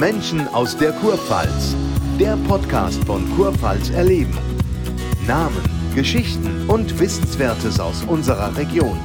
Menschen 0.00 0.48
aus 0.48 0.74
der 0.78 0.92
Kurpfalz. 0.92 1.76
Der 2.18 2.34
Podcast 2.48 3.04
von 3.04 3.22
Kurpfalz 3.36 3.90
erleben. 3.90 4.36
Namen, 5.26 5.60
Geschichten 5.94 6.64
und 6.68 6.98
Wissenswertes 6.98 7.78
aus 7.78 8.02
unserer 8.04 8.56
Region. 8.56 8.98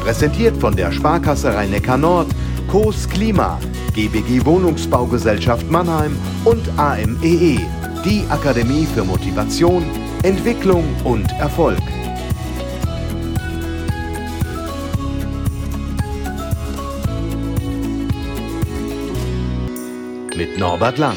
Präsentiert 0.00 0.56
von 0.56 0.74
der 0.74 0.90
Sparkasse 0.90 1.54
Rhein-Neckar 1.54 1.98
Nord, 1.98 2.26
Coos 2.66 3.08
Klima, 3.08 3.60
GBG 3.92 4.44
Wohnungsbaugesellschaft 4.44 5.70
Mannheim 5.70 6.16
und 6.44 6.68
AMEE, 6.76 7.60
die 8.04 8.24
Akademie 8.28 8.88
für 8.92 9.04
Motivation, 9.04 9.84
Entwicklung 10.24 10.84
und 11.04 11.30
Erfolg. 11.38 11.78
Norbert 20.56 20.98
Lang. 20.98 21.16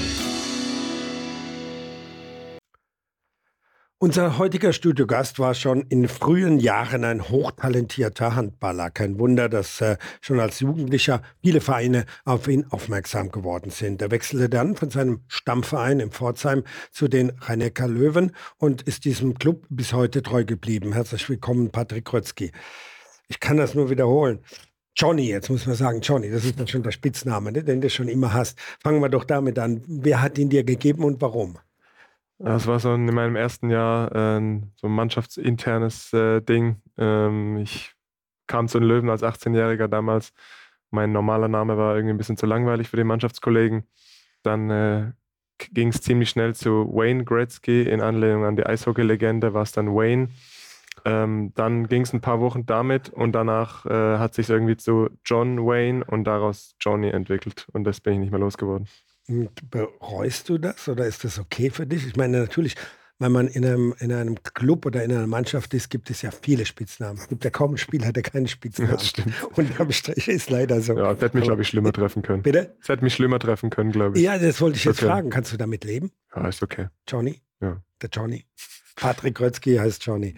Unser 4.00 4.40
heutiger 4.40 4.74
Studiogast 4.74 5.38
war 5.38 5.54
schon 5.54 5.82
in 5.90 6.08
frühen 6.08 6.60
Jahren 6.60 7.04
ein 7.04 7.30
hochtalentierter 7.30 8.36
Handballer. 8.36 8.90
Kein 8.90 9.20
Wunder, 9.20 9.48
dass 9.48 9.80
äh, 9.80 9.98
schon 10.22 10.40
als 10.40 10.60
Jugendlicher 10.60 11.22
viele 11.44 11.62
Vereine 11.62 12.06
auf 12.26 12.48
ihn 12.48 12.66
aufmerksam 12.72 13.30
geworden 13.30 13.70
sind. 13.70 14.02
Er 14.02 14.10
wechselte 14.10 14.50
dann 14.50 14.76
von 14.76 14.90
seinem 14.90 15.22
Stammverein 15.28 16.00
in 16.00 16.10
Pforzheim 16.10 16.64
zu 16.90 17.08
den 17.08 17.32
rhein 17.42 17.62
Löwen 17.88 18.36
und 18.58 18.82
ist 18.82 19.06
diesem 19.06 19.36
Club 19.38 19.68
bis 19.70 19.94
heute 19.94 20.24
treu 20.24 20.46
geblieben. 20.46 20.94
Herzlich 20.94 21.30
willkommen, 21.30 21.70
Patrick 21.70 22.06
Krötzky. 22.06 22.52
Ich 23.28 23.40
kann 23.40 23.58
das 23.58 23.76
nur 23.76 23.92
wiederholen. 23.92 24.40
Johnny, 24.98 25.28
jetzt 25.28 25.50
muss 25.52 25.68
man 25.68 25.76
sagen, 25.76 26.02
Johnny, 26.02 26.32
das 26.32 26.44
ist 26.44 26.60
dann 26.60 26.68
schon 26.68 26.82
der 26.82 26.90
Spitzname, 26.90 27.52
ne, 27.52 27.64
den 27.64 27.82
du 27.82 27.90
schon 27.90 28.08
immer 28.08 28.34
hast. 28.34 28.60
Fangen 28.82 29.00
wir 29.00 29.10
doch 29.10 29.26
damit 29.26 29.60
an. 29.60 29.84
Wer 29.86 30.24
hat 30.24 30.40
ihn 30.40 30.50
dir 30.50 30.64
gegeben 30.64 31.04
und 31.04 31.22
warum? 31.22 31.60
Das 32.40 32.66
war 32.66 32.80
so 32.80 32.94
in 32.94 33.06
meinem 33.06 33.36
ersten 33.36 33.70
Jahr 33.70 34.12
äh, 34.12 34.62
so 34.76 34.88
ein 34.88 34.94
mannschaftsinternes 34.94 36.14
äh, 36.14 36.42
Ding. 36.42 36.82
Ähm, 36.98 37.58
ich 37.58 37.94
kam 38.48 38.68
zu 38.68 38.80
den 38.80 38.88
Löwen 38.88 39.10
als 39.10 39.22
18-Jähriger 39.22 39.88
damals. 39.88 40.34
Mein 40.90 41.12
normaler 41.12 41.48
Name 41.48 41.78
war 41.78 41.96
irgendwie 41.96 42.14
ein 42.14 42.18
bisschen 42.18 42.38
zu 42.38 42.48
langweilig 42.48 42.90
für 42.90 42.98
die 42.98 43.04
Mannschaftskollegen. 43.04 43.84
Dann 44.42 44.70
äh, 44.72 45.12
ging 45.74 45.90
es 45.90 46.02
ziemlich 46.02 46.30
schnell 46.30 46.56
zu 46.56 46.92
Wayne 46.92 47.24
Gretzky 47.24 47.84
in 47.84 48.02
Anlehnung 48.02 48.46
an 48.46 48.56
die 48.56 48.66
Eishockey-Legende, 48.66 49.54
war 49.54 49.64
es 49.64 49.74
dann 49.74 49.94
Wayne. 49.94 50.30
Ähm, 51.06 51.52
dann 51.56 51.88
ging 51.88 52.02
es 52.02 52.14
ein 52.14 52.22
paar 52.22 52.40
Wochen 52.42 52.66
damit 52.66 53.10
und 53.10 53.32
danach 53.34 53.86
äh, 53.86 54.18
hat 54.18 54.34
sich 54.34 54.50
irgendwie 54.50 54.78
zu 54.78 55.10
John 55.26 55.66
Wayne 55.66 56.04
und 56.06 56.24
daraus 56.26 56.76
Johnny 56.80 57.10
entwickelt 57.10 57.68
und 57.74 57.84
das 57.84 58.02
bin 58.02 58.14
ich 58.14 58.20
nicht 58.20 58.32
mehr 58.32 58.40
losgeworden. 58.40 58.88
Bereust 59.70 60.48
du 60.50 60.58
das 60.58 60.88
oder 60.88 61.06
ist 61.06 61.24
das 61.24 61.38
okay 61.40 61.70
für 61.70 61.86
dich? 61.86 62.08
Ich 62.08 62.16
meine, 62.16 62.40
natürlich, 62.40 62.76
wenn 63.20 63.32
man 63.32 63.48
in 63.48 63.66
einem, 63.66 63.94
in 64.00 64.14
einem 64.14 64.42
Club 64.44 64.86
oder 64.86 65.04
in 65.04 65.12
einer 65.12 65.28
Mannschaft 65.28 65.74
ist, 65.74 65.90
gibt 65.90 66.10
es 66.10 66.22
ja 66.22 66.32
viele 66.32 66.66
Spitznamen. 66.66 67.18
Es 67.18 67.28
gibt 67.28 67.44
ja 67.44 67.50
kaum 67.50 67.72
einen 67.72 67.78
Spieler, 67.78 68.14
der 68.14 68.24
keinen 68.24 68.48
Spitznamen 68.48 68.92
hat. 68.92 69.02
Das 69.02 69.08
stimmt. 69.10 69.34
Und 69.58 69.80
am 69.80 69.92
Strich 69.92 70.28
ist 70.28 70.50
leider 70.50 70.80
so. 70.82 70.98
Ja, 70.98 71.14
das 71.14 71.22
hätte 71.22 71.38
mich, 71.38 71.46
glaube 71.46 71.62
ich, 71.64 71.68
schlimmer 71.68 71.92
treffen 71.92 72.22
können. 72.22 72.44
Bitte? 72.44 72.78
Es 72.82 72.88
hätte 72.90 73.04
mich 73.04 73.16
schlimmer 73.16 73.40
treffen 73.40 73.70
können, 73.70 73.92
glaube 73.92 74.18
ich. 74.18 74.24
Ja, 74.24 74.38
das 74.38 74.62
wollte 74.62 74.78
ich 74.78 74.86
jetzt 74.86 75.00
Okay. 75.00 75.08
fragen. 75.12 75.30
Kannst 75.30 75.52
du 75.52 75.58
damit 75.58 75.84
leben? 75.84 76.12
Ja, 76.36 76.48
ist 76.48 76.64
okay. 76.64 76.88
Johnny? 77.08 77.42
Ja. 77.60 77.82
Der 78.02 78.10
Johnny. 78.10 78.46
Patrick 78.96 79.36
Krötzky 79.36 79.76
heißt 79.76 80.06
Johnny. 80.06 80.36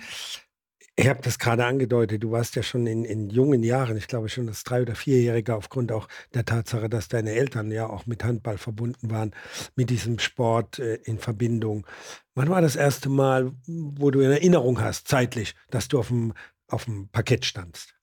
Ich 0.99 1.07
habe 1.07 1.21
das 1.21 1.39
gerade 1.39 1.65
angedeutet, 1.65 2.23
du 2.23 2.31
warst 2.31 2.57
ja 2.57 2.61
schon 2.61 2.85
in, 2.85 3.05
in 3.05 3.29
jungen 3.29 3.63
Jahren, 3.63 3.95
ich 3.95 4.09
glaube 4.09 4.27
schon 4.27 4.49
als 4.49 4.65
drei- 4.65 4.81
oder 4.81 4.95
vierjähriger, 4.95 5.55
aufgrund 5.55 5.93
auch 5.93 6.09
der 6.33 6.43
Tatsache, 6.43 6.89
dass 6.89 7.07
deine 7.07 7.31
Eltern 7.31 7.71
ja 7.71 7.87
auch 7.87 8.05
mit 8.05 8.21
Handball 8.25 8.57
verbunden 8.57 9.09
waren, 9.09 9.31
mit 9.77 9.91
diesem 9.91 10.19
Sport 10.19 10.77
äh, 10.79 10.95
in 11.05 11.17
Verbindung. 11.17 11.87
Wann 12.35 12.49
war 12.49 12.59
das 12.59 12.75
erste 12.75 13.07
Mal, 13.07 13.53
wo 13.65 14.11
du 14.11 14.19
in 14.19 14.29
Erinnerung 14.29 14.81
hast, 14.81 15.07
zeitlich, 15.07 15.55
dass 15.69 15.87
du 15.87 15.99
auf 15.99 16.09
dem, 16.09 16.33
auf 16.67 16.83
dem 16.83 17.07
Parkett 17.07 17.45
standst? 17.45 17.95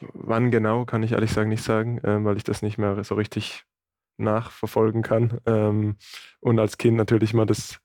Wann 0.00 0.50
genau, 0.50 0.86
kann 0.86 1.04
ich 1.04 1.12
ehrlich 1.12 1.30
sagen 1.30 1.48
nicht 1.48 1.62
sagen, 1.62 2.00
ähm, 2.02 2.24
weil 2.24 2.36
ich 2.36 2.44
das 2.44 2.60
nicht 2.60 2.76
mehr 2.76 3.04
so 3.04 3.14
richtig 3.14 3.62
nachverfolgen 4.16 5.02
kann. 5.02 5.38
Ähm, 5.46 5.94
und 6.40 6.58
als 6.58 6.76
Kind 6.76 6.96
natürlich 6.96 7.34
mal 7.34 7.46
das, 7.46 7.78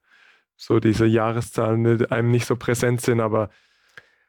so 0.56 0.80
diese 0.80 1.06
Jahreszahlen 1.06 1.84
ne, 1.84 2.08
einem 2.10 2.32
nicht 2.32 2.48
so 2.48 2.56
präsent 2.56 3.02
sind, 3.02 3.20
aber 3.20 3.52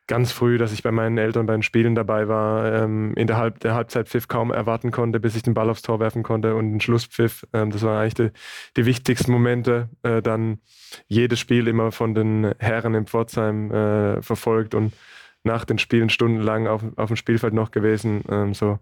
ganz 0.07 0.33
früh, 0.33 0.59
dass 0.59 0.73
ich 0.73 0.83
bei 0.83 0.93
meinen 0.93 1.19
Eltern 1.19 1.47
bei 1.47 1.55
den 1.55 1.63
Spielen 1.63 1.95
dabei 1.95 2.29
war, 2.29 2.73
ähm, 2.73 3.15
in 3.15 3.27
der, 3.27 3.51
der 3.51 3.75
Halbzeitpfiff 3.75 4.29
kaum 4.29 4.53
erwarten 4.53 4.91
konnte, 4.91 5.21
bis 5.21 5.35
ich 5.35 5.43
den 5.43 5.55
Ball 5.55 5.69
aufs 5.69 5.83
Tor 5.83 5.99
werfen 6.01 6.23
konnte 6.23 6.55
und 6.55 6.71
den 6.71 6.81
Schlusspfiff. 6.81 7.47
Ähm, 7.53 7.71
das 7.71 7.83
waren 7.83 7.99
eigentlich 7.99 8.15
die, 8.15 8.31
die 8.77 8.87
wichtigsten 8.87 9.33
Momente. 9.33 9.89
Äh, 10.03 10.23
dann 10.23 10.59
jedes 11.09 11.41
Spiel 11.41 11.67
immer 11.67 11.93
von 11.93 12.15
den 12.15 12.55
Herren 12.59 12.95
in 12.95 13.07
Pforzheim 13.07 13.71
äh, 13.71 14.23
verfolgt 14.23 14.75
und 14.75 14.93
nach 15.43 15.65
den 15.65 15.79
Spielen 15.79 16.11
stundenlang 16.11 16.67
auf, 16.67 16.83
auf 16.97 17.09
dem 17.09 17.17
Spielfeld 17.17 17.55
noch 17.55 17.71
gewesen. 17.71 18.23
Ähm, 18.29 18.55
so 18.55 18.79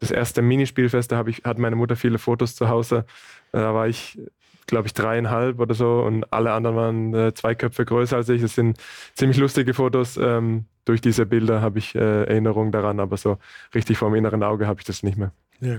das 0.00 0.10
erste 0.10 0.42
Minispielfest, 0.42 1.12
da 1.12 1.24
ich, 1.26 1.44
hat 1.44 1.58
meine 1.58 1.76
Mutter 1.76 1.96
viele 1.96 2.18
Fotos 2.18 2.56
zu 2.56 2.68
Hause. 2.68 3.06
Da 3.52 3.72
war 3.72 3.86
ich, 3.86 4.18
glaube 4.66 4.86
ich, 4.86 4.94
dreieinhalb 4.94 5.58
oder 5.60 5.74
so 5.74 6.02
und 6.02 6.32
alle 6.32 6.52
anderen 6.52 6.76
waren 6.76 7.14
äh, 7.14 7.34
zwei 7.34 7.54
Köpfe 7.54 7.84
größer 7.84 8.16
als 8.16 8.28
ich. 8.28 8.42
Das 8.42 8.54
sind 8.54 8.78
ziemlich 9.14 9.38
lustige 9.38 9.74
Fotos. 9.74 10.16
Ähm, 10.16 10.66
durch 10.84 11.00
diese 11.00 11.26
Bilder 11.26 11.60
habe 11.60 11.78
ich 11.78 11.94
äh, 11.94 12.24
Erinnerungen 12.24 12.72
daran, 12.72 13.00
aber 13.00 13.16
so 13.16 13.38
richtig 13.74 13.98
vor 13.98 14.10
dem 14.10 14.16
inneren 14.16 14.42
Auge 14.42 14.66
habe 14.66 14.80
ich 14.80 14.86
das 14.86 15.02
nicht 15.02 15.16
mehr. 15.16 15.32
Ja, 15.60 15.78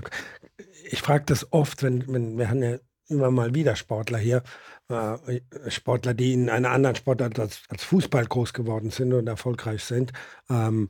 ich 0.90 1.02
frage 1.02 1.24
das 1.26 1.52
oft, 1.52 1.82
wenn, 1.82 2.06
wenn 2.12 2.38
wir 2.38 2.48
haben 2.48 2.62
ja 2.62 2.78
immer 3.08 3.30
mal 3.30 3.54
wieder 3.54 3.76
Sportler 3.76 4.18
hier, 4.18 4.42
äh, 4.88 5.40
Sportler, 5.68 6.14
die 6.14 6.32
in 6.32 6.48
einer 6.48 6.70
anderen 6.70 6.96
Sportart 6.96 7.38
als, 7.38 7.62
als 7.68 7.84
Fußball 7.84 8.24
groß 8.26 8.52
geworden 8.52 8.90
sind 8.90 9.12
und 9.12 9.26
erfolgreich 9.26 9.84
sind. 9.84 10.12
Ähm, 10.48 10.88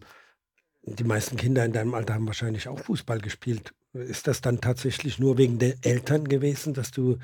die 0.83 1.05
meisten 1.05 1.37
Kinder 1.37 1.65
in 1.65 1.73
deinem 1.73 1.95
Alter 1.95 2.15
haben 2.15 2.27
wahrscheinlich 2.27 2.69
auch 2.69 2.79
Fußball 2.79 3.19
gespielt. 3.19 3.75
Ist 3.95 4.27
das 4.27 4.41
dann 4.41 4.61
tatsächlich 4.61 5.19
nur 5.19 5.39
wegen 5.39 5.59
der 5.59 5.77
Eltern 5.83 6.29
gewesen, 6.29 6.75
dass 6.75 6.91
du 6.91 7.19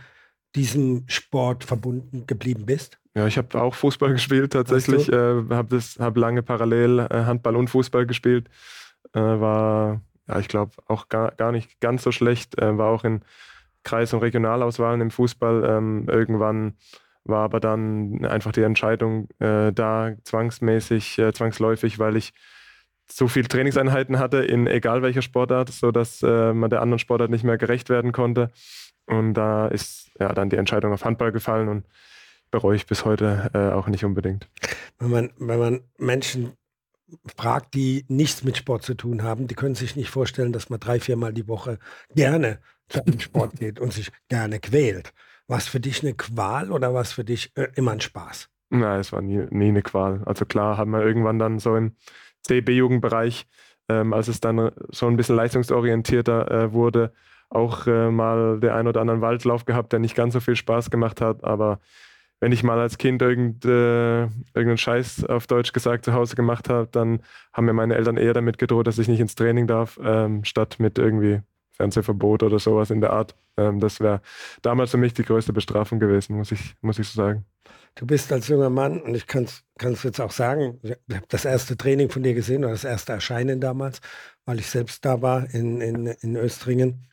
diesem 0.55 1.05
Sport 1.07 1.65
verbunden 1.65 2.27
geblieben 2.27 2.67
bist? 2.67 2.99
Ja, 3.15 3.27
ich 3.27 3.39
habe 3.39 3.61
auch 3.61 3.75
Fußball 3.75 4.13
gespielt 4.13 4.53
tatsächlich. 4.53 5.09
Äh, 5.09 5.45
habe 5.51 5.69
das, 5.69 5.99
habe 5.99 6.21
lange 6.21 6.43
parallel 6.43 7.01
äh, 7.01 7.25
Handball 7.25 7.57
und 7.57 7.69
Fußball 7.69 8.07
gespielt. 8.07 8.49
Äh, 9.13 9.21
war, 9.21 10.01
ja, 10.29 10.39
ich 10.39 10.49
glaube 10.49 10.73
auch 10.87 11.09
gar, 11.09 11.33
gar 11.33 11.51
nicht 11.51 11.81
ganz 11.81 12.03
so 12.03 12.13
schlecht. 12.13 12.61
Äh, 12.61 12.79
war 12.79 12.89
auch 12.89 13.05
in 13.05 13.23
Kreis- 13.83 14.13
und 14.13 14.21
Regionalauswahlen 14.21 15.01
im 15.01 15.11
Fußball. 15.11 15.65
Ähm, 15.69 16.07
irgendwann 16.09 16.75
war 17.25 17.45
aber 17.45 17.59
dann 17.59 18.25
einfach 18.25 18.53
die 18.53 18.63
Entscheidung 18.63 19.29
äh, 19.41 19.73
da 19.73 20.13
zwangsmäßig, 20.23 21.19
äh, 21.19 21.33
zwangsläufig, 21.33 21.99
weil 21.99 22.17
ich 22.17 22.33
so 23.11 23.27
viel 23.27 23.45
Trainingseinheiten 23.45 24.21
hatte 24.21 24.39
in 24.39 24.69
egal 24.69 25.03
welcher 25.03 25.23
Sportart, 25.23 25.69
sodass 25.71 26.23
man 26.23 26.71
der 26.71 26.81
anderen 26.81 27.01
Sportart 27.01 27.29
nicht 27.29 27.43
mehr 27.43 27.59
gerecht 27.59 27.89
werden 27.89 28.13
konnte. 28.13 28.53
Und 29.11 29.35
da 29.35 29.67
ist 29.67 30.11
ja 30.21 30.33
dann 30.33 30.51
die 30.51 30.57
Entscheidung 30.57 30.93
auf 30.93 31.05
Handball 31.05 31.33
gefallen 31.33 31.69
und 31.69 31.85
bereue 32.53 32.77
ich 32.77 32.87
bis 32.87 33.05
heute 33.05 33.51
äh, 33.55 33.73
auch 33.73 33.89
nicht 33.89 34.05
unbedingt. 34.05 34.49
Wenn 34.99 35.11
man, 35.11 35.31
wenn 35.39 35.59
man 35.59 35.81
Menschen 35.99 36.53
fragt, 37.37 37.75
die 37.75 38.05
nichts 38.07 38.45
mit 38.45 38.57
Sport 38.57 38.85
zu 38.85 38.95
tun 38.95 39.25
haben, 39.25 39.49
die 39.49 39.57
können 39.57 39.75
sich 39.75 39.97
nicht 39.97 40.11
vorstellen, 40.11 40.53
dass 40.53 40.71
man 40.71 40.79
drei, 40.79 41.01
viermal 41.01 41.33
die 41.33 41.49
Woche 41.49 41.79
gerne 42.15 42.61
zu 42.89 43.05
einem 43.05 43.19
Sport 43.21 43.57
geht 43.57 43.81
und 43.81 43.93
sich 43.93 44.13
gerne 44.29 44.61
quält. 44.61 45.13
War 45.49 45.59
es 45.59 45.67
für 45.67 45.81
dich 45.81 46.03
eine 46.05 46.15
Qual 46.15 46.71
oder 46.71 46.95
war 46.95 47.03
es 47.03 47.13
für 47.13 47.25
dich 47.25 47.51
äh, 47.57 47.67
immer 47.75 47.91
ein 47.91 48.01
Spaß? 48.01 48.49
Nein, 48.71 49.01
es 49.01 49.13
war 49.13 49.23
nie, 49.23 49.45
nie 49.51 49.69
eine 49.69 49.83
Qual. 49.83 50.23
Also 50.25 50.45
klar 50.45 50.77
haben 50.77 50.93
wir 50.93 51.03
irgendwann 51.05 51.41
dann 51.41 51.59
so 51.59 51.75
im 51.75 51.97
CB-Jugendbereich, 52.43 53.49
ähm, 53.89 54.13
als 54.13 54.29
es 54.29 54.39
dann 54.39 54.71
so 54.91 55.09
ein 55.09 55.17
bisschen 55.17 55.35
leistungsorientierter 55.35 56.51
äh, 56.51 56.73
wurde, 56.73 57.13
auch 57.51 57.87
äh, 57.87 58.11
mal 58.11 58.61
der 58.61 58.75
ein 58.75 58.87
oder 58.87 59.01
anderen 59.01 59.21
Waldlauf 59.21 59.65
gehabt, 59.65 59.93
der 59.93 59.99
nicht 59.99 60.15
ganz 60.15 60.35
so 60.35 60.41
viel 60.41 60.57
Spaß 60.57 60.91
gemacht 60.91 61.21
hat. 61.21 61.45
Aber 61.45 61.81
wenn 62.41 62.53
ich 62.53 62.63
mal 62.63 62.79
als 62.79 62.97
Kind 62.97 63.21
irgend, 63.21 63.65
äh, 63.65 64.23
irgendeinen 64.23 64.79
Scheiß 64.79 65.27
auf 65.27 65.47
Deutsch 65.47 65.73
gesagt 65.73 66.05
zu 66.05 66.15
Hause 66.15 66.37
gemacht 66.37 66.71
habe, 66.71 66.89
dann 66.91 67.21
haben 67.53 67.67
mir 67.67 67.75
meine 67.75 67.97
Eltern 67.97 68.17
eher 68.17 68.33
damit 68.33 68.57
gedroht, 68.57 68.87
dass 68.87 68.99
ich 68.99 69.09
nicht 69.09 69.21
ins 69.21 69.35
Training 69.35 69.67
darf, 69.67 70.01
ähm, 70.03 70.45
statt 70.45 70.77
mit 70.79 70.97
irgendwie 70.99 71.41
Fernsehverbot 71.73 72.43
oder 72.43 72.59
sowas 72.59 72.91
in 72.91 73.01
der 73.01 73.13
Art. 73.13 73.35
Ähm, 73.57 73.81
das 73.81 74.01
wäre 74.01 74.23
damals 74.63 74.93
für 74.93 74.97
mich 74.97 75.13
die 75.13 75.25
größte 75.25 75.53
Bestrafung 75.53 75.99
gewesen, 75.99 76.37
muss 76.37 76.53
ich, 76.53 76.75
muss 76.81 76.99
ich 76.99 77.09
so 77.09 77.21
sagen. 77.21 77.45
Du 77.97 78.07
bist 78.07 78.33
als 78.33 78.49
junger 78.49 78.71
Mann, 78.71 79.01
und 79.01 79.15
ich 79.15 79.27
kann 79.27 79.45
es 79.45 80.03
jetzt 80.03 80.21
auch 80.21 80.31
sagen, 80.31 80.79
ich 80.83 80.93
habe 80.93 81.27
das 81.29 81.45
erste 81.45 81.77
Training 81.77 82.09
von 82.09 82.23
dir 82.23 82.35
gesehen 82.35 82.65
oder 82.65 82.73
das 82.73 82.85
erste 82.85 83.13
Erscheinen 83.13 83.61
damals, 83.61 84.01
weil 84.45 84.61
ich 84.61 84.69
selbst 84.69 85.05
da 85.05 85.21
war 85.21 85.53
in, 85.53 85.81
in, 85.81 86.07
in 86.07 86.37
Östringen, 86.37 87.10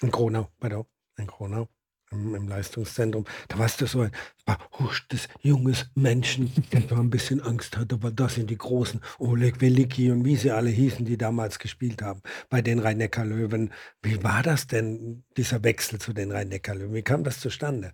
in 0.00 0.10
Kronau, 0.10 0.48
pardon, 0.60 0.86
in 1.16 1.26
Kronau. 1.26 1.68
im, 2.10 2.34
im 2.34 2.48
Leistungszentrum. 2.48 3.24
Da 3.48 3.58
warst 3.58 3.80
du 3.80 3.86
so 3.86 4.00
ein 4.02 4.12
verhuschtes, 4.46 5.28
junges 5.42 5.90
Menschen, 5.94 6.52
der 6.72 6.80
da 6.80 6.96
ein 6.96 7.10
bisschen 7.10 7.42
Angst 7.42 7.76
hatte, 7.76 7.96
aber 7.96 8.10
das 8.10 8.34
sind 8.34 8.50
die 8.50 8.58
großen 8.58 9.00
Oleg 9.18 9.60
Weliki 9.60 10.10
und 10.10 10.24
wie 10.24 10.36
sie 10.36 10.50
alle 10.50 10.70
hießen, 10.70 11.04
die 11.04 11.18
damals 11.18 11.58
gespielt 11.58 12.02
haben 12.02 12.22
bei 12.48 12.62
den 12.62 12.78
Rhein-Neckar-Löwen. 12.78 13.72
Wie 14.02 14.22
war 14.22 14.42
das 14.42 14.66
denn, 14.66 15.24
dieser 15.36 15.62
Wechsel 15.64 15.98
zu 15.98 16.12
den 16.12 16.32
Rhein-Neckar-Löwen? 16.32 16.94
Wie 16.94 17.02
kam 17.02 17.24
das 17.24 17.40
zustande? 17.40 17.92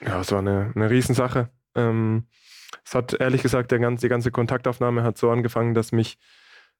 Ja, 0.00 0.20
es 0.20 0.30
war 0.32 0.40
eine, 0.40 0.72
eine 0.74 0.90
Riesensache. 0.90 1.50
Ähm, 1.74 2.26
es 2.84 2.94
hat 2.94 3.14
ehrlich 3.14 3.42
gesagt, 3.42 3.70
der 3.70 3.78
ganze, 3.78 4.06
die 4.06 4.10
ganze 4.10 4.30
Kontaktaufnahme 4.30 5.02
hat 5.02 5.16
so 5.16 5.30
angefangen, 5.30 5.74
dass 5.74 5.92
mich 5.92 6.18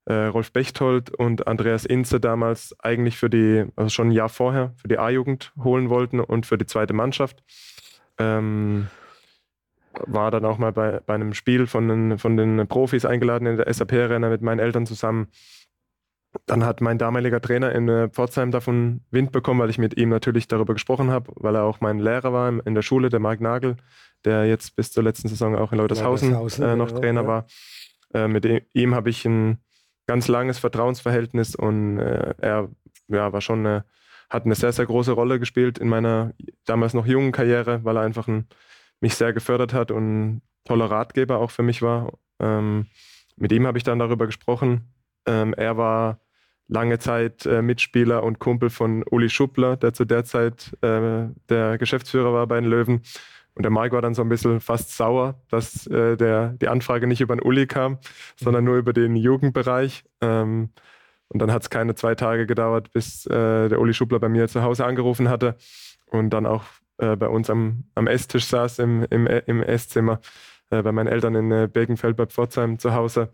äh, 0.07 0.27
Rolf 0.27 0.53
Bechtold 0.53 1.11
und 1.15 1.47
Andreas 1.47 1.85
Inze 1.85 2.21
damals 2.21 2.75
eigentlich 2.81 3.17
für 3.17 3.31
die, 3.31 3.65
also 3.77 3.89
schon 3.89 4.09
ein 4.09 4.13
Jahr 4.13 4.29
vorher, 4.29 4.75
für 4.77 4.89
die 4.89 4.99
A-Jugend 4.99 5.53
holen 5.63 5.89
wollten 5.89 6.21
und 6.21 6.47
für 6.47 6.59
die 6.59 6.67
zweite 6.67 6.93
Mannschaft. 6.93 7.43
Ähm, 8.19 8.89
war 10.07 10.31
dann 10.31 10.45
auch 10.45 10.59
mal 10.59 10.73
bei, 10.73 11.01
bei 11.07 11.15
einem 11.15 11.35
Spiel 11.35 11.67
von 11.67 11.89
den, 11.89 12.19
von 12.19 12.37
den 12.37 12.67
Profis 12.67 13.05
eingeladen 13.05 13.47
in 13.47 13.57
der 13.57 13.73
SAP-Arena 13.73 14.29
mit 14.29 14.43
meinen 14.43 14.59
Eltern 14.59 14.87
zusammen. 14.87 15.29
Dann 16.47 16.65
hat 16.65 16.81
mein 16.81 16.99
damaliger 16.99 17.41
Trainer 17.41 17.73
in 17.73 17.89
äh, 17.89 18.09
Pforzheim 18.09 18.51
davon 18.51 19.03
Wind 19.11 19.31
bekommen, 19.31 19.61
weil 19.61 19.71
ich 19.71 19.79
mit 19.79 19.97
ihm 19.97 20.09
natürlich 20.09 20.49
darüber 20.49 20.75
gesprochen 20.75 21.11
habe, 21.11 21.33
weil 21.37 21.55
er 21.55 21.63
auch 21.63 21.81
mein 21.81 22.01
Lehrer 22.01 22.33
war 22.33 22.53
in 22.67 22.75
der 22.75 22.83
Schule, 22.83 23.09
der 23.09 23.21
Marc 23.21 23.41
Nagel, 23.41 23.77
der 24.25 24.45
jetzt 24.47 24.75
bis 24.75 24.91
zur 24.91 25.05
letzten 25.05 25.29
Saison 25.29 25.55
auch 25.55 25.71
in 25.71 25.79
Leutershausen, 25.79 26.31
Leutershausen 26.33 26.65
äh, 26.65 26.77
noch 26.77 26.91
ja, 26.91 26.99
Trainer 26.99 27.23
ja. 27.23 27.29
war. 27.29 27.47
Äh, 28.13 28.27
mit 28.27 28.47
ihm 28.73 28.95
habe 28.97 29.11
ich 29.11 29.25
ein 29.25 29.59
ganz 30.07 30.29
langes 30.29 30.59
Vertrauensverhältnis 30.59 31.55
und 31.55 31.99
äh, 31.99 32.35
er 32.39 32.69
ja, 33.09 33.33
war 33.33 33.41
schon 33.41 33.61
eine, 33.61 33.85
hat 34.31 34.45
eine 34.45 34.55
sehr, 34.55 34.73
sehr 34.73 34.87
große 34.87 35.13
Rolle 35.13 35.39
gespielt 35.39 35.79
in 35.79 35.89
meiner 35.89 36.33
damals 36.65 36.95
noch 36.95 37.07
jungen 37.07 37.33
Karriere, 37.33 37.85
weil 37.85 37.97
er 37.97 38.03
einfach 38.03 38.29
ein, 38.29 38.47
mich 39.01 39.15
sehr 39.15 39.33
gefördert 39.33 39.73
hat 39.73 39.91
und 39.91 40.25
ein 40.25 40.43
toller 40.65 40.91
Ratgeber 40.91 41.39
auch 41.39 41.51
für 41.51 41.63
mich 41.63 41.83
war. 41.83 42.13
Ähm, 42.41 42.87
mit 43.37 43.53
ihm 43.53 43.67
habe 43.67 43.79
ich 43.79 43.85
dann 43.85 43.99
darüber 43.99 44.27
gesprochen. 44.27 44.93
Ähm, 45.27 45.55
er 45.55 45.77
war 45.77 46.21
lange 46.69 46.99
Zeit 46.99 47.45
äh, 47.47 47.63
Mitspieler 47.63 48.23
und 48.23 48.39
Kumpel 48.39 48.71
von 48.71 49.05
Uli 49.11 49.29
Schuppler, 49.29 49.77
der 49.77 49.93
zu 49.93 50.05
der 50.05 50.25
Zeit 50.25 50.73
äh, 50.83 51.27
der 51.49 51.79
Geschäftsführer 51.79 52.33
war 52.33 52.47
bei 52.47 52.61
den 52.61 52.71
Löwen. 52.71 53.03
Und 53.55 53.63
der 53.63 53.71
Mike 53.71 53.95
war 53.95 54.03
dann 54.03 54.15
so 54.15 54.23
ein 54.23 54.29
bisschen 54.29 54.61
fast 54.61 54.97
sauer, 54.97 55.41
dass 55.49 55.87
äh, 55.87 56.17
der, 56.17 56.55
die 56.55 56.69
Anfrage 56.69 57.07
nicht 57.07 57.21
über 57.21 57.37
den 57.37 57.43
Uli 57.43 57.67
kam, 57.67 57.99
sondern 58.37 58.65
mhm. 58.65 58.71
nur 58.71 58.79
über 58.79 58.93
den 58.93 59.17
Jugendbereich. 59.17 60.05
Ähm, 60.21 60.71
und 61.29 61.41
dann 61.41 61.53
hat 61.53 61.63
es 61.63 61.71
keine 61.71 61.95
zwei 61.95 62.15
Tage 62.15 62.47
gedauert, 62.47 62.93
bis 62.93 63.27
äh, 63.27 63.69
der 63.69 63.81
Uli 63.81 63.95
Schubler 63.95 64.19
bei 64.19 64.29
mir 64.29 64.49
zu 64.49 64.63
Hause 64.63 64.85
angerufen 64.85 65.29
hatte 65.29 65.57
und 66.07 66.31
dann 66.31 66.47
auch 66.47 66.65
äh, 66.99 67.17
bei 67.17 67.29
uns 67.29 67.51
am, 67.51 67.85
am 67.95 68.07
Esstisch 68.07 68.47
saß 68.47 68.81
im, 68.81 69.07
im, 69.11 69.27
im 69.27 69.63
Esszimmer, 69.63 70.21
äh, 70.71 70.83
bei 70.83 70.93
meinen 70.93 71.09
Eltern 71.09 71.35
in 71.35 71.51
äh, 71.51 71.69
Birkenfeld 71.73 72.17
bei 72.17 72.27
Pforzheim 72.27 72.79
zu 72.79 72.95
Hause. 72.95 73.31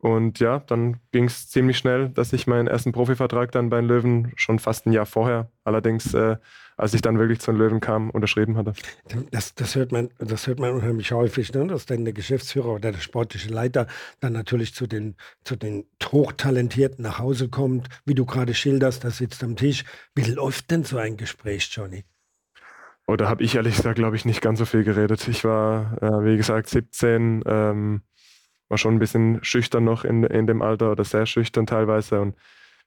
Und 0.00 0.40
ja, 0.40 0.60
dann 0.60 0.98
ging 1.12 1.24
es 1.24 1.50
ziemlich 1.50 1.76
schnell, 1.76 2.08
dass 2.08 2.32
ich 2.32 2.46
meinen 2.46 2.66
ersten 2.66 2.92
Profivertrag 2.92 3.52
dann 3.52 3.68
bei 3.68 3.76
den 3.76 3.86
Löwen 3.86 4.32
schon 4.34 4.58
fast 4.58 4.86
ein 4.86 4.92
Jahr 4.92 5.04
vorher, 5.04 5.50
allerdings 5.62 6.14
äh, 6.14 6.36
als 6.78 6.94
ich 6.94 7.02
dann 7.02 7.18
wirklich 7.18 7.40
zu 7.40 7.52
den 7.52 7.58
Löwen 7.58 7.80
kam, 7.80 8.08
unterschrieben 8.08 8.56
hatte. 8.56 8.72
Das, 9.30 9.54
das, 9.54 9.74
hört, 9.74 9.92
man, 9.92 10.08
das 10.18 10.46
hört 10.46 10.58
man 10.58 10.72
unheimlich 10.72 11.12
häufig, 11.12 11.52
ne? 11.52 11.66
dass 11.66 11.84
dann 11.84 12.06
der 12.06 12.14
Geschäftsführer 12.14 12.68
oder 12.68 12.92
der 12.92 13.00
sportliche 13.00 13.50
Leiter 13.50 13.86
dann 14.20 14.32
natürlich 14.32 14.74
zu 14.74 14.86
den, 14.86 15.16
zu 15.44 15.56
den 15.56 15.84
Hochtalentierten 16.02 17.02
nach 17.02 17.18
Hause 17.18 17.50
kommt, 17.50 17.88
wie 18.06 18.14
du 18.14 18.24
gerade 18.24 18.54
schilderst, 18.54 19.04
da 19.04 19.10
sitzt 19.10 19.44
am 19.44 19.56
Tisch. 19.56 19.84
Wie 20.14 20.24
läuft 20.24 20.70
denn 20.70 20.84
so 20.84 20.96
ein 20.96 21.18
Gespräch, 21.18 21.68
Johnny? 21.70 22.04
Oh, 23.06 23.16
da 23.16 23.28
habe 23.28 23.42
ich 23.42 23.56
ehrlich 23.56 23.76
gesagt, 23.76 23.96
glaube 23.96 24.16
ich, 24.16 24.24
nicht 24.24 24.40
ganz 24.40 24.60
so 24.60 24.64
viel 24.64 24.84
geredet. 24.84 25.28
Ich 25.28 25.44
war, 25.44 26.00
äh, 26.00 26.24
wie 26.24 26.36
gesagt, 26.38 26.70
17, 26.70 27.42
ähm, 27.44 28.02
war 28.70 28.78
schon 28.78 28.94
ein 28.94 28.98
bisschen 28.98 29.42
schüchtern 29.44 29.84
noch 29.84 30.04
in, 30.04 30.24
in 30.24 30.46
dem 30.46 30.62
Alter 30.62 30.92
oder 30.92 31.04
sehr 31.04 31.26
schüchtern 31.26 31.66
teilweise 31.66 32.20
und 32.20 32.36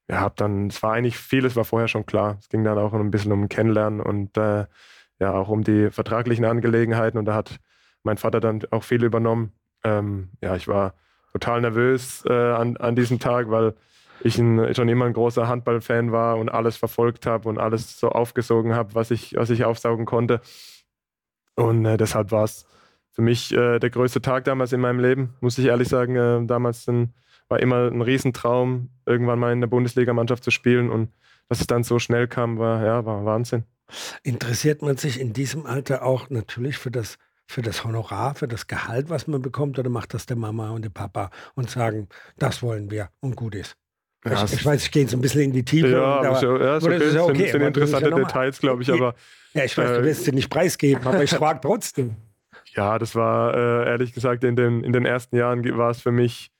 ja, 0.09 0.19
hab 0.19 0.35
dann, 0.37 0.67
es 0.67 0.81
war 0.81 0.93
eigentlich 0.93 1.17
vieles 1.17 1.55
war 1.55 1.63
vorher 1.63 1.87
schon 1.87 2.05
klar. 2.05 2.37
Es 2.41 2.49
ging 2.49 2.63
dann 2.63 2.77
auch 2.77 2.93
ein 2.93 3.11
bisschen 3.11 3.31
um 3.31 3.47
Kennenlernen 3.47 4.01
und 4.01 4.35
äh, 4.37 4.65
ja 5.19 5.33
auch 5.33 5.49
um 5.49 5.63
die 5.63 5.91
vertraglichen 5.91 6.45
Angelegenheiten 6.45 7.17
und 7.17 7.25
da 7.25 7.35
hat 7.35 7.59
mein 8.03 8.17
Vater 8.17 8.39
dann 8.39 8.61
auch 8.71 8.83
viel 8.83 9.03
übernommen. 9.03 9.53
Ähm, 9.83 10.31
ja, 10.41 10.55
ich 10.55 10.67
war 10.67 10.93
total 11.31 11.61
nervös 11.61 12.23
äh, 12.27 12.33
an, 12.33 12.77
an 12.77 12.95
diesem 12.95 13.19
Tag, 13.19 13.49
weil 13.49 13.75
ich 14.21 14.37
ein, 14.37 14.73
schon 14.75 14.89
immer 14.89 15.05
ein 15.05 15.13
großer 15.13 15.47
Handballfan 15.47 16.11
war 16.11 16.37
und 16.37 16.49
alles 16.49 16.77
verfolgt 16.77 17.25
habe 17.25 17.49
und 17.49 17.57
alles 17.57 17.99
so 17.99 18.09
aufgesogen 18.09 18.75
habe, 18.75 18.95
was 18.95 19.11
ich, 19.11 19.35
was 19.35 19.49
ich 19.49 19.65
aufsaugen 19.65 20.05
konnte. 20.05 20.41
Und 21.55 21.85
äh, 21.85 21.97
deshalb 21.97 22.31
war 22.31 22.45
es 22.45 22.65
für 23.13 23.21
mich 23.21 23.53
äh, 23.53 23.79
der 23.79 23.89
größte 23.89 24.21
Tag 24.21 24.43
damals 24.45 24.73
in 24.73 24.81
meinem 24.81 24.99
Leben, 24.99 25.35
muss 25.39 25.57
ich 25.57 25.65
ehrlich 25.65 25.87
sagen. 25.87 26.15
Äh, 26.15 26.45
damals 26.45 26.87
ein, 26.87 27.13
war 27.47 27.59
immer 27.59 27.87
ein 27.87 28.01
Riesentraum, 28.01 28.89
irgendwann 29.05 29.39
mal 29.39 29.53
in 29.53 29.61
der 29.61 29.67
Bundesligamannschaft 29.67 30.43
zu 30.43 30.51
spielen. 30.51 30.89
Und 30.89 31.09
dass 31.47 31.61
es 31.61 31.67
dann 31.67 31.83
so 31.83 31.99
schnell 31.99 32.27
kam, 32.27 32.57
war, 32.57 32.83
ja, 32.83 33.05
war 33.05 33.23
Wahnsinn. 33.23 33.63
Interessiert 34.23 34.81
man 34.81 34.97
sich 34.97 35.19
in 35.19 35.31
diesem 35.31 35.67
Alter 35.67 36.03
auch 36.03 36.31
natürlich 36.31 36.79
für 36.79 36.89
das, 36.89 37.17
für 37.45 37.61
das 37.61 37.83
Honorar, 37.83 38.33
für 38.33 38.47
das 38.47 38.65
Gehalt, 38.65 39.11
was 39.11 39.27
man 39.27 39.43
bekommt, 39.43 39.77
oder 39.77 39.91
macht 39.91 40.15
das 40.15 40.25
der 40.25 40.37
Mama 40.37 40.71
und 40.71 40.83
der 40.83 40.89
Papa 40.89 41.29
und 41.53 41.69
sagen, 41.69 42.07
das 42.39 42.63
wollen 42.63 42.89
wir 42.89 43.09
und 43.19 43.35
gut 43.35 43.53
ist? 43.53 43.77
Ja, 44.25 44.43
ich, 44.45 44.53
ich, 44.53 44.65
weiß, 44.65 44.85
ich 44.85 44.91
gehe 44.91 45.03
jetzt 45.03 45.13
ein 45.13 45.21
bisschen 45.21 45.41
in 45.41 45.51
die 45.51 45.65
Tiefe. 45.65 45.89
Ja, 45.89 46.21
aber, 46.21 46.35
so, 46.35 46.57
ja, 46.57 46.77
ist 46.77 46.85
okay. 46.85 46.95
Ist 46.95 47.17
okay. 47.17 47.37
Sind, 47.37 47.51
sind 47.51 47.61
interessante 47.61 48.09
ja 48.09 48.15
Details, 48.15 48.59
glaube 48.59 48.81
ich, 48.81 48.91
aber. 48.91 49.15
Ja, 49.53 49.65
ich 49.65 49.77
weiß, 49.77 49.89
äh, 49.89 49.97
du 49.97 50.03
wirst 50.05 50.23
sie 50.23 50.31
nicht 50.31 50.49
preisgeben, 50.49 51.05
aber 51.05 51.23
ich 51.23 51.31
frage 51.31 51.59
trotzdem. 51.61 52.15
Ja, 52.75 52.97
das 52.97 53.15
war 53.15 53.53
äh, 53.55 53.89
ehrlich 53.89 54.13
gesagt 54.13 54.43
in 54.43 54.55
den, 54.55 54.83
in 54.83 54.93
den 54.93 55.05
ersten 55.05 55.35
Jahren 55.35 55.63
war 55.77 55.91
es 55.91 56.01
für 56.01 56.11
mich, 56.11 56.51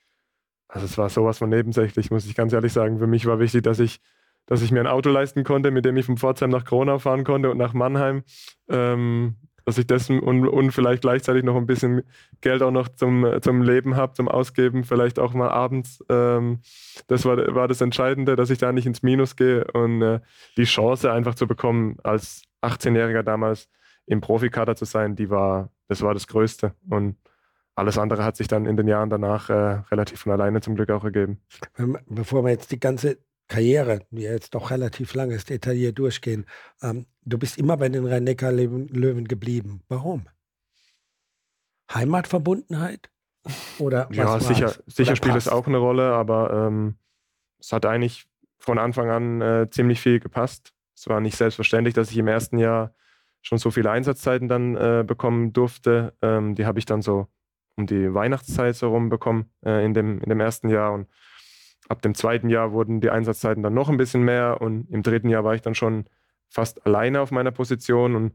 also 0.68 0.86
es 0.86 0.98
war 0.98 1.10
sowas 1.10 1.40
von 1.40 1.50
nebensächlich, 1.50 2.12
muss 2.12 2.26
ich 2.26 2.36
ganz 2.36 2.54
ehrlich 2.54 2.74
sagen. 2.74 3.00
Für 3.00 3.08
mich 3.08 3.26
war 3.26 3.40
wichtig, 3.40 3.64
dass 3.64 3.80
ich, 3.80 4.00
dass 4.46 4.62
ich 4.62 4.72
mir 4.72 4.82
ein 4.82 4.88
Auto 4.88 5.10
leisten 5.10 5.44
konnte, 5.44 5.72
mit 5.72 5.86
dem 5.86 5.98
ich 5.98 6.06
von 6.06 6.18
Pforzheim 6.18 6.52
nach 6.52 6.66
Kronau 6.66 7.00
fahren 7.00 7.24
konnte 7.24 7.50
und 7.50 7.58
nach 7.58 7.74
Mannheim. 7.74 8.24
Ähm, 8.70 9.38
dass 9.66 9.78
ich 9.78 9.88
das 9.88 10.10
und, 10.10 10.48
und 10.48 10.72
vielleicht 10.72 11.02
gleichzeitig 11.02 11.44
noch 11.44 11.56
ein 11.56 11.66
bisschen 11.66 12.04
Geld 12.42 12.62
auch 12.62 12.72
noch 12.72 12.90
zum, 12.90 13.26
zum 13.42 13.62
Leben 13.62 13.96
habe, 13.96 14.14
zum 14.14 14.28
Ausgeben, 14.28 14.84
vielleicht 14.84 15.20
auch 15.20 15.34
mal 15.34 15.50
abends. 15.50 16.04
Ähm, 16.10 16.60
das 17.08 17.26
war, 17.26 17.38
war 17.56 17.68
das 17.68 17.82
Entscheidende, 17.82 18.36
dass 18.36 18.50
ich 18.50 18.58
da 18.58 18.72
nicht 18.72 18.86
ins 18.86 19.04
Minus 19.04 19.36
gehe 19.36 19.66
und 19.72 20.02
äh, 20.02 20.20
die 20.58 20.66
Chance 20.66 21.12
einfach 21.12 21.36
zu 21.36 21.48
bekommen, 21.48 21.98
als 22.04 22.44
18-Jähriger 22.62 23.24
damals 23.24 23.70
im 24.06 24.22
Profikader 24.22 24.76
zu 24.76 24.86
sein, 24.86 25.16
die 25.16 25.30
war, 25.30 25.70
das 25.88 26.02
war 26.02 26.14
das 26.14 26.28
Größte. 26.28 26.74
Und 26.90 27.18
alles 27.76 27.98
andere 27.98 28.24
hat 28.24 28.38
sich 28.38 28.48
dann 28.48 28.66
in 28.66 28.78
den 28.78 28.88
Jahren 28.88 29.10
danach 29.10 29.50
äh, 29.50 29.54
relativ 29.92 30.22
von 30.22 30.32
alleine 30.32 30.62
zum 30.62 30.76
Glück 30.76 30.92
auch 30.92 31.04
ergeben. 31.04 31.42
Bevor 32.08 32.44
wir 32.44 32.52
jetzt 32.52 32.72
die 32.72 32.80
ganze 32.80 33.18
Karriere, 33.48 34.02
die 34.12 34.24
jetzt 34.24 34.56
doch 34.56 34.72
relativ 34.72 35.14
lang 35.14 35.32
ist, 35.32 35.50
detailliert 35.50 35.98
durchgehen, 35.98 36.46
ähm, 36.82 37.06
du 37.26 37.38
bist 37.38 37.58
immer 37.58 37.78
bei 37.78 37.90
den 37.90 38.06
Rhein-Neckar-Löwen 38.06 39.28
geblieben. 39.28 39.82
Warum? 39.90 40.28
Heimatverbundenheit? 41.94 43.10
Oder 43.80 44.08
was 44.10 44.16
ja, 44.16 44.40
sicher, 44.40 44.74
sicher 44.88 45.16
spielt 45.16 45.36
es 45.36 45.50
auch 45.50 45.68
eine 45.68 45.78
Rolle, 45.78 46.14
aber 46.14 46.68
ähm, 46.68 46.96
es 47.60 47.74
hat 47.74 47.86
eigentlich 47.86 48.26
von 48.58 48.78
Anfang 48.78 49.10
an 49.10 49.42
äh, 49.42 49.70
ziemlich 49.70 50.00
viel 50.00 50.20
gepasst. 50.20 50.74
Es 50.96 51.10
war 51.10 51.20
nicht 51.20 51.36
selbstverständlich, 51.36 51.94
dass 51.94 52.12
ich 52.12 52.18
im 52.18 52.28
ersten 52.28 52.58
Jahr 52.58 52.94
schon 53.44 53.60
so 53.60 53.70
viele 53.70 53.92
Einsatzzeiten 53.92 54.48
dann 54.48 54.76
äh, 54.76 55.04
bekommen 55.06 55.54
durfte. 55.54 56.14
Ähm, 56.22 56.56
die 56.56 56.66
habe 56.66 56.80
ich 56.80 56.86
dann 56.86 57.04
so 57.04 57.28
um 57.76 57.86
die 57.86 58.14
Weihnachtszeit 58.14 58.76
so 58.76 58.90
rum 58.90 59.10
bekommen 59.10 59.52
äh, 59.64 59.86
in, 59.86 59.94
dem, 59.94 60.22
in 60.22 60.30
dem 60.30 60.40
ersten 60.40 60.70
Jahr. 60.70 60.94
Und 60.94 61.08
ab 61.90 62.02
dem 62.02 62.16
zweiten 62.16 62.50
Jahr 62.50 62.72
wurden 62.72 63.02
die 63.02 63.10
Einsatzzeiten 63.10 63.62
dann 63.62 63.74
noch 63.74 63.90
ein 63.90 63.98
bisschen 63.98 64.24
mehr. 64.24 64.62
Und 64.62 64.90
im 64.90 65.04
dritten 65.04 65.30
Jahr 65.30 65.44
war 65.44 65.54
ich 65.54 65.62
dann 65.62 65.76
schon 65.76 66.06
fast 66.50 66.86
alleine 66.86 67.20
auf 67.22 67.32
meiner 67.32 67.52
Position. 67.52 68.16
Und 68.16 68.34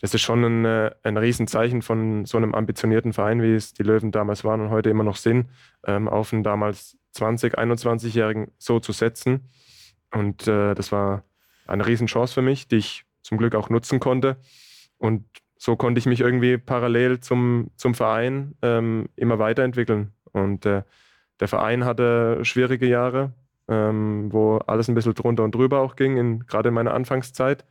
das 0.00 0.14
ist 0.14 0.22
schon 0.22 0.42
ein, 0.42 0.64
äh, 0.64 0.90
ein 1.02 1.16
Riesenzeichen 1.18 1.82
von 1.82 2.24
so 2.24 2.38
einem 2.38 2.54
ambitionierten 2.54 3.12
Verein, 3.12 3.42
wie 3.42 3.54
es 3.54 3.74
die 3.74 3.82
Löwen 3.82 4.10
damals 4.10 4.42
waren 4.42 4.60
und 4.62 4.70
heute 4.70 4.90
immer 4.90 5.04
noch 5.04 5.16
sind, 5.16 5.48
ähm, 5.84 6.08
auf 6.08 6.32
einen 6.32 6.42
damals 6.42 6.96
20-, 7.14 7.54
21-Jährigen 7.54 8.52
so 8.58 8.80
zu 8.80 8.92
setzen. 8.92 9.50
Und 10.12 10.48
äh, 10.48 10.74
das 10.74 10.92
war 10.92 11.24
eine 11.66 11.86
Riesenchance 11.86 12.32
für 12.32 12.42
mich, 12.42 12.68
die 12.68 12.76
ich 12.76 13.05
zum 13.26 13.38
Glück 13.38 13.54
auch 13.54 13.68
nutzen 13.68 14.00
konnte. 14.00 14.36
Und 14.98 15.24
so 15.58 15.76
konnte 15.76 15.98
ich 15.98 16.06
mich 16.06 16.20
irgendwie 16.20 16.58
parallel 16.58 17.20
zum, 17.20 17.70
zum 17.76 17.94
Verein 17.94 18.54
ähm, 18.62 19.08
immer 19.16 19.38
weiterentwickeln. 19.38 20.12
Und 20.32 20.64
äh, 20.64 20.82
der 21.40 21.48
Verein 21.48 21.84
hatte 21.84 22.44
schwierige 22.44 22.86
Jahre, 22.86 23.32
ähm, 23.68 24.32
wo 24.32 24.58
alles 24.58 24.88
ein 24.88 24.94
bisschen 24.94 25.14
drunter 25.14 25.44
und 25.44 25.54
drüber 25.54 25.80
auch 25.80 25.96
ging, 25.96 26.16
in, 26.16 26.46
gerade 26.46 26.68
in 26.68 26.74
meiner 26.74 26.94
Anfangszeit. 26.94 27.64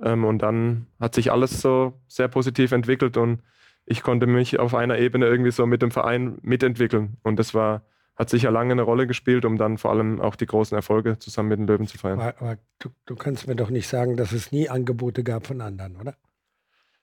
Ähm, 0.00 0.24
und 0.24 0.38
dann 0.38 0.86
hat 0.98 1.14
sich 1.14 1.30
alles 1.30 1.60
so 1.60 2.00
sehr 2.08 2.28
positiv 2.28 2.72
entwickelt 2.72 3.16
und 3.16 3.42
ich 3.86 4.02
konnte 4.02 4.26
mich 4.26 4.58
auf 4.58 4.74
einer 4.74 4.98
Ebene 4.98 5.26
irgendwie 5.26 5.50
so 5.50 5.66
mit 5.66 5.82
dem 5.82 5.90
Verein 5.90 6.38
mitentwickeln. 6.42 7.18
Und 7.22 7.38
das 7.38 7.52
war, 7.52 7.82
hat 8.16 8.30
sicher 8.30 8.50
lange 8.50 8.72
eine 8.72 8.82
Rolle 8.82 9.06
gespielt, 9.06 9.44
um 9.44 9.58
dann 9.58 9.78
vor 9.78 9.90
allem 9.90 10.20
auch 10.20 10.36
die 10.36 10.46
großen 10.46 10.76
Erfolge 10.76 11.18
zusammen 11.18 11.48
mit 11.48 11.58
den 11.58 11.66
Löwen 11.66 11.86
zu 11.86 11.98
feiern. 11.98 12.20
Aber, 12.20 12.40
aber 12.40 12.58
du, 12.78 12.90
du 13.06 13.16
kannst 13.16 13.48
mir 13.48 13.56
doch 13.56 13.70
nicht 13.70 13.88
sagen, 13.88 14.16
dass 14.16 14.32
es 14.32 14.52
nie 14.52 14.68
Angebote 14.68 15.24
gab 15.24 15.46
von 15.46 15.60
anderen, 15.60 15.96
oder? 15.96 16.14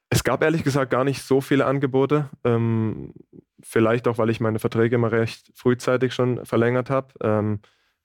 Es 0.09 0.23
gab 0.23 0.43
ehrlich 0.43 0.63
gesagt 0.63 0.91
gar 0.91 1.03
nicht 1.03 1.21
so 1.21 1.39
viele 1.39 1.65
Angebote. 1.65 2.29
Ähm, 2.43 3.13
vielleicht 3.61 4.07
auch, 4.07 4.17
weil 4.17 4.29
ich 4.29 4.39
meine 4.39 4.59
Verträge 4.59 4.95
immer 4.95 5.11
recht 5.11 5.51
frühzeitig 5.55 6.13
schon 6.13 6.45
verlängert 6.45 6.89
habe. 6.89 7.13
Ähm, 7.21 7.59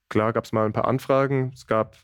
klar 0.08 0.32
gab 0.32 0.44
es 0.44 0.52
mal 0.52 0.66
ein 0.66 0.72
paar 0.72 0.86
Anfragen. 0.86 1.50
Es 1.54 1.66
gab 1.66 1.96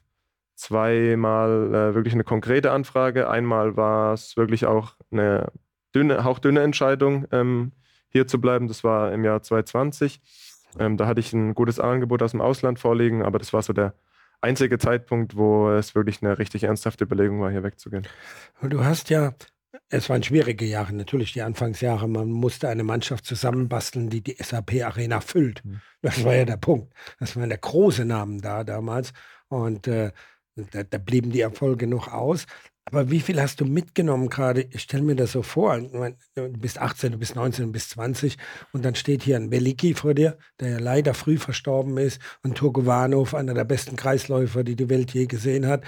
zweimal 0.54 1.68
äh, 1.68 1.94
wirklich 1.94 2.14
eine 2.14 2.24
konkrete 2.24 2.72
Anfrage. 2.72 3.28
Einmal 3.28 3.76
war 3.76 4.12
es 4.12 4.36
wirklich 4.36 4.66
auch 4.66 4.94
eine 5.10 5.52
dünne, 5.94 6.24
hauchdünne 6.24 6.62
Entscheidung, 6.62 7.26
ähm, 7.32 7.72
hier 8.08 8.26
zu 8.26 8.40
bleiben. 8.40 8.68
Das 8.68 8.84
war 8.84 9.12
im 9.12 9.24
Jahr 9.24 9.42
2020. 9.42 10.20
Ähm, 10.78 10.96
da 10.96 11.06
hatte 11.06 11.20
ich 11.20 11.32
ein 11.32 11.54
gutes 11.54 11.78
Angebot 11.78 12.22
aus 12.22 12.32
dem 12.32 12.40
Ausland 12.40 12.78
vorliegen, 12.78 13.22
aber 13.22 13.38
das 13.38 13.52
war 13.52 13.62
so 13.62 13.72
der 13.72 13.94
einzige 14.40 14.78
Zeitpunkt, 14.78 15.36
wo 15.36 15.70
es 15.70 15.94
wirklich 15.94 16.22
eine 16.22 16.38
richtig 16.38 16.64
ernsthafte 16.64 17.04
Überlegung 17.04 17.40
war, 17.40 17.50
hier 17.50 17.62
wegzugehen. 17.62 18.06
Du 18.62 18.84
hast 18.84 19.10
ja 19.10 19.32
es 19.88 20.08
waren 20.10 20.22
schwierige 20.22 20.64
Jahre, 20.64 20.94
natürlich 20.94 21.32
die 21.32 21.42
Anfangsjahre. 21.42 22.08
Man 22.08 22.30
musste 22.30 22.68
eine 22.68 22.84
Mannschaft 22.84 23.24
zusammenbasteln, 23.24 24.10
die 24.10 24.22
die 24.22 24.36
SAP-Arena 24.38 25.20
füllt. 25.20 25.64
Mhm. 25.64 25.80
Das 26.02 26.24
war 26.24 26.34
ja 26.34 26.44
der 26.44 26.56
Punkt. 26.56 26.92
Das 27.18 27.36
waren 27.36 27.48
der 27.48 27.58
große 27.58 28.04
Namen 28.04 28.40
da 28.40 28.64
damals. 28.64 29.12
Und 29.48 29.86
äh, 29.86 30.12
da, 30.56 30.82
da, 30.82 30.98
blieben 30.98 31.30
die 31.30 31.40
Erfolge 31.40 31.86
noch 31.86 32.08
aus. 32.08 32.46
Aber 32.84 33.10
wie 33.10 33.20
viel 33.20 33.40
hast 33.40 33.60
du 33.60 33.64
mitgenommen 33.64 34.28
gerade? 34.28 34.66
Ich 34.70 34.82
stelle 34.82 35.04
mir 35.04 35.14
das 35.14 35.32
so 35.32 35.42
vor. 35.42 35.78
Du 35.78 36.52
bist 36.58 36.78
18, 36.78 37.12
du 37.12 37.18
bist 37.18 37.36
19, 37.36 37.66
du 37.66 37.72
bist 37.72 37.90
20 37.90 38.36
und 38.72 38.84
dann 38.84 38.96
steht 38.96 39.22
hier 39.22 39.36
ein 39.36 39.50
Beliki 39.50 39.94
vor 39.94 40.14
dir, 40.14 40.36
der 40.58 40.70
ja 40.70 40.78
leider 40.78 41.14
früh 41.14 41.38
verstorben 41.38 41.96
ist 41.96 42.20
und 42.42 42.56
Turkovanov, 42.56 43.34
einer 43.34 43.54
der 43.54 43.64
besten 43.64 43.96
Kreisläufer, 43.96 44.64
die 44.64 44.74
die 44.74 44.90
Welt 44.90 45.12
je 45.12 45.26
gesehen 45.26 45.66
hat. 45.66 45.84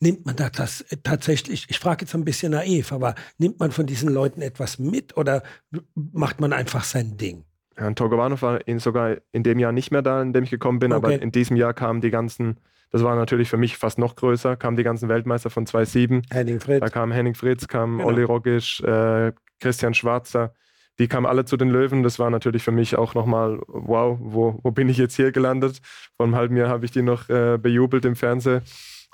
Nimmt 0.00 0.24
man 0.24 0.36
da 0.36 0.48
das 0.48 0.84
tatsächlich, 1.02 1.66
ich 1.68 1.78
frage 1.78 2.04
jetzt 2.04 2.14
ein 2.14 2.24
bisschen 2.24 2.52
naiv, 2.52 2.92
aber 2.92 3.14
nimmt 3.36 3.60
man 3.60 3.70
von 3.70 3.86
diesen 3.86 4.08
Leuten 4.08 4.40
etwas 4.40 4.78
mit 4.78 5.16
oder 5.16 5.42
macht 5.94 6.40
man 6.40 6.52
einfach 6.52 6.84
sein 6.84 7.16
Ding? 7.18 7.44
Ja, 7.78 7.90
Torgovanov 7.92 8.42
war 8.42 8.66
in, 8.66 8.78
sogar 8.78 9.18
in 9.32 9.42
dem 9.42 9.58
Jahr 9.58 9.72
nicht 9.72 9.90
mehr 9.90 10.02
da, 10.02 10.22
in 10.22 10.32
dem 10.32 10.44
ich 10.44 10.50
gekommen 10.50 10.78
bin, 10.78 10.92
okay. 10.92 11.14
aber 11.14 11.22
in 11.22 11.30
diesem 11.30 11.56
Jahr 11.56 11.74
kamen 11.74 12.00
die 12.00 12.10
ganzen 12.10 12.58
das 12.90 13.02
war 13.02 13.16
natürlich 13.16 13.48
für 13.48 13.56
mich 13.56 13.76
fast 13.76 13.98
noch 13.98 14.16
größer. 14.16 14.56
Kamen 14.56 14.76
die 14.76 14.82
ganzen 14.82 15.08
Weltmeister 15.08 15.50
von 15.50 15.66
2.7. 15.66 16.22
Henning 16.32 16.60
Fritz. 16.60 16.80
Da 16.80 16.88
kam 16.88 17.12
Henning 17.12 17.34
Fritz, 17.34 17.68
kam 17.68 17.98
genau. 17.98 18.08
Olli 18.08 18.22
Rogisch, 18.22 18.80
äh, 18.80 19.32
Christian 19.60 19.94
Schwarzer. 19.94 20.54
Die 20.98 21.06
kamen 21.06 21.26
alle 21.26 21.44
zu 21.44 21.56
den 21.56 21.68
Löwen. 21.68 22.02
Das 22.02 22.18
war 22.18 22.30
natürlich 22.30 22.62
für 22.62 22.72
mich 22.72 22.96
auch 22.96 23.14
nochmal, 23.14 23.60
wow, 23.68 24.18
wo, 24.20 24.58
wo 24.62 24.70
bin 24.70 24.88
ich 24.88 24.96
jetzt 24.96 25.14
hier 25.14 25.32
gelandet? 25.32 25.80
Vor 26.16 26.26
einem 26.26 26.34
halben 26.34 26.56
Jahr 26.56 26.68
habe 26.68 26.84
ich 26.84 26.90
die 26.90 27.02
noch 27.02 27.28
äh, 27.28 27.58
bejubelt 27.58 28.04
im 28.04 28.16
Fernsehen. 28.16 28.62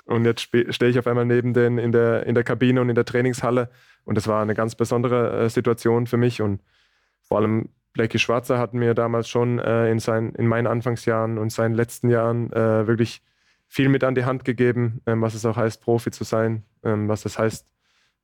Und 0.05 0.25
jetzt 0.25 0.41
stehe 0.41 0.89
ich 0.89 0.99
auf 0.99 1.07
einmal 1.07 1.25
neben 1.25 1.53
denen 1.53 1.77
in 1.77 1.91
der, 1.91 2.25
in 2.25 2.35
der 2.35 2.43
Kabine 2.43 2.81
und 2.81 2.89
in 2.89 2.95
der 2.95 3.05
Trainingshalle. 3.05 3.69
Und 4.03 4.15
das 4.15 4.27
war 4.27 4.41
eine 4.41 4.53
ganz 4.53 4.75
besondere 4.75 5.45
äh, 5.45 5.49
Situation 5.49 6.07
für 6.07 6.17
mich. 6.17 6.41
Und 6.41 6.61
vor 7.21 7.37
allem 7.37 7.69
Blackie 7.93 8.19
Schwarzer 8.19 8.57
hat 8.57 8.73
mir 8.73 8.93
damals 8.93 9.27
schon 9.27 9.59
äh, 9.59 9.89
in, 9.91 9.99
sein, 9.99 10.33
in 10.35 10.47
meinen 10.47 10.67
Anfangsjahren 10.67 11.37
und 11.37 11.51
seinen 11.51 11.73
letzten 11.73 12.09
Jahren 12.09 12.51
äh, 12.53 12.87
wirklich 12.87 13.21
viel 13.75 13.89
mit 13.89 14.05
an 14.05 14.15
die 14.15 14.23
Hand 14.23 14.45
gegeben, 14.45 15.01
ähm, 15.05 15.21
was 15.21 15.33
es 15.33 15.45
auch 15.45 15.57
heißt, 15.57 15.81
Profi 15.81 16.09
zu 16.09 16.23
sein, 16.23 16.63
ähm, 16.83 17.09
was 17.09 17.25
es 17.25 17.37
heißt, 17.37 17.67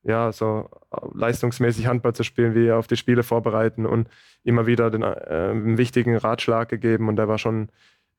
ja, 0.03 0.31
so 0.31 0.69
äh, 0.91 0.97
leistungsmäßig 1.13 1.87
Handball 1.87 2.13
zu 2.13 2.23
spielen, 2.23 2.55
wie 2.55 2.71
auf 2.71 2.87
die 2.87 2.95
Spiele 2.95 3.21
vorbereiten 3.21 3.85
und 3.85 4.07
immer 4.45 4.65
wieder 4.65 4.89
den 4.89 5.03
äh, 5.03 5.77
wichtigen 5.77 6.15
Ratschlag 6.15 6.69
gegeben. 6.69 7.09
Und 7.09 7.17
der 7.17 7.27
war 7.27 7.37
schon 7.37 7.67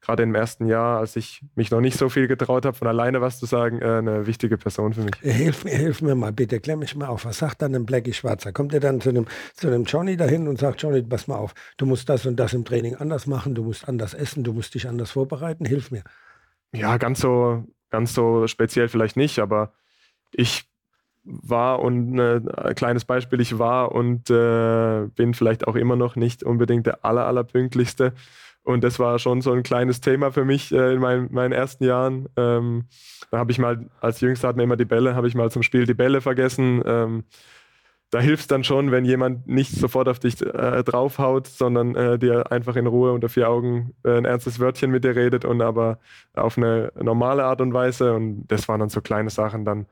gerade 0.03 0.25
im 0.25 0.35
ersten 0.35 0.67
Jahr, 0.67 0.99
als 0.99 1.17
ich 1.17 1.43
mich 1.55 1.71
noch 1.71 1.81
nicht 1.81 1.97
so 1.97 2.11
viel 2.11 2.29
getraut 2.29 2.67
habe, 2.67 2.77
von 2.77 2.87
alleine 2.87 3.23
was 3.23 3.39
zu 3.39 3.47
sagen, 3.47 3.81
äh, 3.81 3.87
eine 3.87 4.27
wichtige 4.27 4.59
Person 4.59 4.93
für 4.93 5.01
mich. 5.01 5.15
Hilf, 5.23 5.63
hilf 5.63 6.03
mir 6.03 6.15
mal 6.15 6.33
bitte, 6.33 6.61
klär 6.61 6.77
mich 6.77 6.95
mal 6.95 7.07
auf. 7.07 7.25
Was 7.25 7.39
sagt 7.39 7.63
dann 7.63 7.75
ein 7.75 7.87
Blackie 7.87 8.13
Schwarzer? 8.13 8.53
Kommt 8.53 8.75
er 8.75 8.81
dann 8.81 9.01
zu 9.01 9.11
dem, 9.11 9.27
zu 9.55 9.75
Johnny 9.75 10.19
dahin 10.19 10.49
und 10.49 10.59
sagt, 10.59 10.83
Johnny, 10.83 11.01
pass 11.01 11.29
mal 11.29 11.37
auf, 11.37 11.55
du 11.79 11.87
musst 11.87 12.11
das 12.11 12.27
und 12.27 12.37
das 12.37 12.53
im 12.53 12.67
Training 12.67 12.97
anders 12.97 13.27
machen, 13.27 13.55
du 13.55 13.65
musst 13.65 13.89
anders 13.89 14.13
essen, 14.13 14.45
du 14.45 14.53
musst 14.53 14.75
dich 14.75 14.87
anders 14.87 15.13
vorbereiten, 15.13 15.65
hilf 15.65 15.91
mir. 15.91 16.03
Ja, 16.75 16.97
ganz 16.97 17.21
so, 17.21 17.65
ganz 17.91 18.15
so 18.15 18.47
speziell 18.47 18.89
vielleicht 18.89 19.17
nicht, 19.17 19.39
aber 19.39 19.73
ich 20.33 20.65
war 21.25 21.81
und 21.81 22.19
äh, 22.19 22.41
ein 22.57 22.75
kleines 22.75 23.05
Beispiel, 23.05 23.41
ich 23.41 23.59
war 23.59 23.93
und 23.93 24.31
äh, 24.31 25.07
bin 25.15 25.35
vielleicht 25.35 25.67
auch 25.69 25.77
immer 25.77 25.97
noch 25.97 26.17
nicht 26.17 26.43
unbedingt 26.43 26.87
der 26.87 27.05
aller, 27.05 27.27
allerpünktlichste. 27.27 28.13
Und 28.65 28.85
das 28.85 28.99
war 28.99 29.19
schon 29.19 29.41
so 29.41 29.53
ein 29.53 29.63
kleines 29.63 30.01
Thema 30.01 30.31
für 30.33 30.45
mich 30.45 30.73
äh, 30.73 30.95
in 30.95 31.01
mein, 31.01 31.29
meinen 31.33 31.53
ersten 31.53 31.85
Jahren. 31.85 32.29
Ähm, 32.37 32.87
da 33.31 33.39
habe 33.39 33.53
ich 33.53 33.59
mal, 33.59 33.91
als 34.01 34.21
Jüngster 34.21 34.49
hatten 34.49 34.59
wir 34.59 34.65
immer 34.65 34.77
die 34.77 34.85
Bälle, 34.85 35.15
habe 35.15 35.29
ich 35.29 35.35
mal 35.35 35.51
zum 35.51 35.63
Spiel 35.63 35.85
die 35.85 35.95
Bälle 35.95 36.21
vergessen. 36.21 36.83
Ähm, 36.87 37.25
da 38.13 38.21
hilft 38.21 38.43
es 38.43 38.47
dann 38.47 38.63
schon, 38.63 38.91
wenn 38.91 39.07
jemand 39.07 39.49
nicht 39.49 39.73
sofort 39.73 40.07
auf 40.07 40.19
dich 40.19 40.39
äh, 40.43 40.85
draufhaut, 40.85 41.47
sondern 41.47 41.97
äh, 41.97 42.19
dir 42.19 42.53
einfach 42.53 42.77
in 42.77 42.87
Ruhe 42.87 43.11
unter 43.11 43.31
vier 43.31 43.49
Augen 43.49 43.95
äh, 44.05 44.19
ein 44.19 44.27
ernstes 44.27 44.61
Wörtchen 44.61 44.91
mit 44.91 45.03
dir 45.03 45.17
redet 45.17 45.47
und 45.47 45.63
aber 45.63 45.99
auf 46.35 46.59
eine 46.59 46.93
normale 47.01 47.45
Art 47.45 47.63
und 47.63 47.73
Weise. 47.73 48.13
Und 48.13 48.45
das 48.49 48.69
waren 48.69 48.81
dann 48.81 48.91
so 48.91 49.01
kleine 49.01 49.31
Sachen 49.31 49.65
dann 49.65 49.87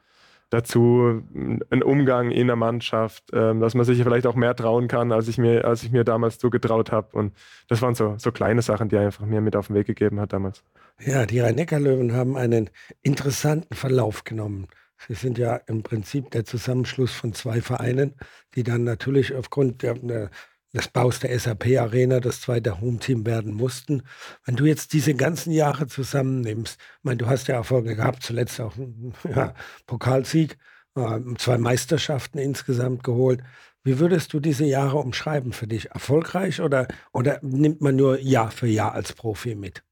dazu, 0.50 1.22
ein 1.70 1.82
Umgang 1.82 2.30
in 2.30 2.48
der 2.48 2.56
Mannschaft, 2.56 3.24
ähm, 3.32 3.60
dass 3.60 3.74
man 3.74 3.86
sich 3.86 4.02
vielleicht 4.02 4.26
auch 4.26 4.34
mehr 4.34 4.54
trauen 4.54 4.86
kann, 4.86 5.12
als 5.12 5.26
ich 5.26 5.38
mir, 5.38 5.64
als 5.64 5.82
ich 5.82 5.90
mir 5.90 6.04
damals 6.04 6.38
zugetraut 6.38 6.92
habe. 6.92 7.16
Und 7.16 7.32
das 7.68 7.80
waren 7.80 7.94
so, 7.94 8.16
so 8.18 8.32
kleine 8.32 8.60
Sachen, 8.60 8.90
die 8.90 8.96
er 8.96 9.06
einfach 9.06 9.24
mir 9.24 9.40
mit 9.40 9.56
auf 9.56 9.68
den 9.68 9.76
Weg 9.76 9.86
gegeben 9.86 10.20
hat 10.20 10.34
damals. 10.34 10.62
Ja, 11.02 11.24
die 11.24 11.40
Rhein-Neckar-Löwen 11.40 12.12
haben 12.12 12.36
einen 12.36 12.68
interessanten 13.00 13.74
Verlauf 13.74 14.24
genommen. 14.24 14.66
Sie 15.06 15.14
sind 15.14 15.38
ja 15.38 15.56
im 15.56 15.82
Prinzip 15.82 16.30
der 16.30 16.44
Zusammenschluss 16.44 17.12
von 17.12 17.32
zwei 17.32 17.60
Vereinen, 17.60 18.14
die 18.54 18.62
dann 18.62 18.84
natürlich 18.84 19.34
aufgrund 19.34 19.82
der, 19.82 20.30
des 20.72 20.88
Baus 20.88 21.20
der 21.20 21.38
SAP-Arena 21.38 22.20
das 22.20 22.42
zweite 22.42 22.80
Home-Team 22.80 23.26
werden 23.26 23.54
mussten. 23.54 24.02
Wenn 24.44 24.56
du 24.56 24.66
jetzt 24.66 24.92
diese 24.92 25.14
ganzen 25.14 25.52
Jahre 25.52 25.86
zusammennimmst, 25.86 26.78
ich 26.78 27.04
meine, 27.04 27.18
du 27.18 27.26
hast 27.26 27.48
ja 27.48 27.56
Erfolge 27.56 27.96
gehabt, 27.96 28.22
zuletzt 28.22 28.60
auch 28.60 28.74
ja, 29.34 29.54
Pokalsieg, 29.86 30.58
äh, 30.96 31.20
zwei 31.38 31.58
Meisterschaften 31.58 32.38
insgesamt 32.38 33.02
geholt. 33.02 33.42
Wie 33.82 33.98
würdest 33.98 34.32
du 34.32 34.40
diese 34.40 34.64
Jahre 34.66 34.98
umschreiben 34.98 35.52
für 35.52 35.66
dich? 35.66 35.90
Erfolgreich 35.90 36.60
oder, 36.60 36.86
oder 37.12 37.38
nimmt 37.42 37.80
man 37.80 37.96
nur 37.96 38.20
Jahr 38.20 38.50
für 38.50 38.66
Jahr 38.66 38.92
als 38.92 39.14
Profi 39.14 39.54
mit? 39.54 39.82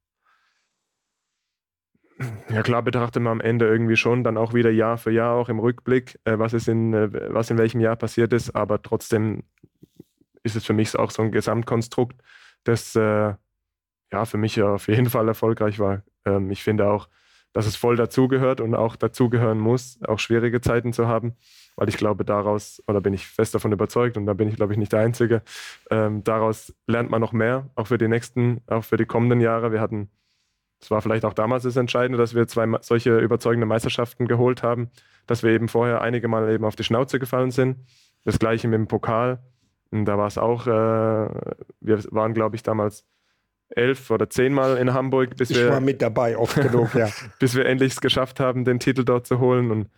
Ja 2.50 2.62
klar 2.62 2.82
betrachtet 2.82 3.22
man 3.22 3.32
am 3.32 3.40
Ende 3.40 3.66
irgendwie 3.66 3.96
schon 3.96 4.24
dann 4.24 4.36
auch 4.36 4.54
wieder 4.54 4.70
Jahr 4.70 4.98
für 4.98 5.10
Jahr 5.10 5.34
auch 5.34 5.48
im 5.48 5.58
Rückblick, 5.58 6.18
äh, 6.24 6.38
was 6.38 6.52
ist 6.52 6.68
in 6.68 6.94
äh, 6.94 7.08
was 7.32 7.50
in 7.50 7.58
welchem 7.58 7.80
Jahr 7.80 7.96
passiert 7.96 8.32
ist, 8.32 8.54
aber 8.54 8.82
trotzdem 8.82 9.44
ist 10.42 10.56
es 10.56 10.64
für 10.64 10.72
mich 10.72 10.96
auch 10.96 11.10
so 11.10 11.22
ein 11.22 11.32
Gesamtkonstrukt, 11.32 12.20
das 12.64 12.96
äh, 12.96 13.34
ja 14.12 14.24
für 14.24 14.38
mich 14.38 14.60
auf 14.62 14.88
jeden 14.88 15.10
Fall 15.10 15.28
erfolgreich 15.28 15.78
war. 15.78 16.02
Ähm, 16.24 16.50
ich 16.50 16.62
finde 16.62 16.90
auch, 16.90 17.08
dass 17.52 17.66
es 17.66 17.76
voll 17.76 17.96
dazugehört 17.96 18.60
und 18.60 18.74
auch 18.74 18.96
dazugehören 18.96 19.58
muss, 19.58 19.98
auch 20.06 20.18
schwierige 20.18 20.60
Zeiten 20.60 20.92
zu 20.92 21.08
haben, 21.08 21.36
weil 21.76 21.88
ich 21.88 21.96
glaube, 21.96 22.24
daraus, 22.24 22.82
oder 22.86 23.00
bin 23.00 23.14
ich 23.14 23.26
fest 23.26 23.54
davon 23.54 23.72
überzeugt, 23.72 24.16
und 24.16 24.26
da 24.26 24.34
bin 24.34 24.48
ich, 24.48 24.56
glaube 24.56 24.72
ich, 24.72 24.78
nicht 24.78 24.92
der 24.92 25.00
Einzige, 25.00 25.42
ähm, 25.90 26.22
daraus 26.24 26.74
lernt 26.86 27.10
man 27.10 27.20
noch 27.20 27.32
mehr, 27.32 27.68
auch 27.74 27.86
für 27.86 27.98
die 27.98 28.08
nächsten, 28.08 28.60
auch 28.66 28.84
für 28.84 28.96
die 28.96 29.06
kommenden 29.06 29.40
Jahre. 29.40 29.72
Wir 29.72 29.80
hatten 29.80 30.10
es 30.80 30.90
war 30.90 31.02
vielleicht 31.02 31.24
auch 31.24 31.34
damals 31.34 31.64
das 31.64 31.76
Entscheidende, 31.76 32.18
dass 32.18 32.34
wir 32.34 32.46
zwei 32.46 32.66
solche 32.80 33.18
überzeugende 33.18 33.66
Meisterschaften 33.66 34.28
geholt 34.28 34.62
haben, 34.62 34.90
dass 35.26 35.42
wir 35.42 35.50
eben 35.50 35.68
vorher 35.68 36.02
einige 36.02 36.28
Mal 36.28 36.50
eben 36.50 36.64
auf 36.64 36.76
die 36.76 36.84
Schnauze 36.84 37.18
gefallen 37.18 37.50
sind. 37.50 37.78
Das 38.24 38.38
gleiche 38.38 38.68
mit 38.68 38.78
dem 38.78 38.86
Pokal. 38.86 39.40
Und 39.90 40.04
da 40.04 40.18
war 40.18 40.26
es 40.26 40.38
auch, 40.38 40.66
äh, 40.66 40.70
wir 41.80 42.04
waren, 42.10 42.34
glaube 42.34 42.56
ich, 42.56 42.62
damals 42.62 43.04
elf 43.70 44.10
oder 44.10 44.30
zehnmal 44.30 44.76
in 44.76 44.92
Hamburg, 44.94 45.36
bis 45.36 45.50
ich 45.50 45.58
wir. 45.58 45.70
war 45.70 45.80
mit 45.80 46.00
dabei, 46.00 46.38
oft 46.38 46.54
genug, 46.56 46.94
ja. 46.94 47.08
bis 47.38 47.54
wir 47.54 47.66
endlich 47.66 47.92
es 47.92 48.00
geschafft 48.00 48.40
haben, 48.40 48.64
den 48.64 48.78
Titel 48.78 49.04
dort 49.04 49.26
zu 49.26 49.40
holen. 49.40 49.70
Und 49.70 49.88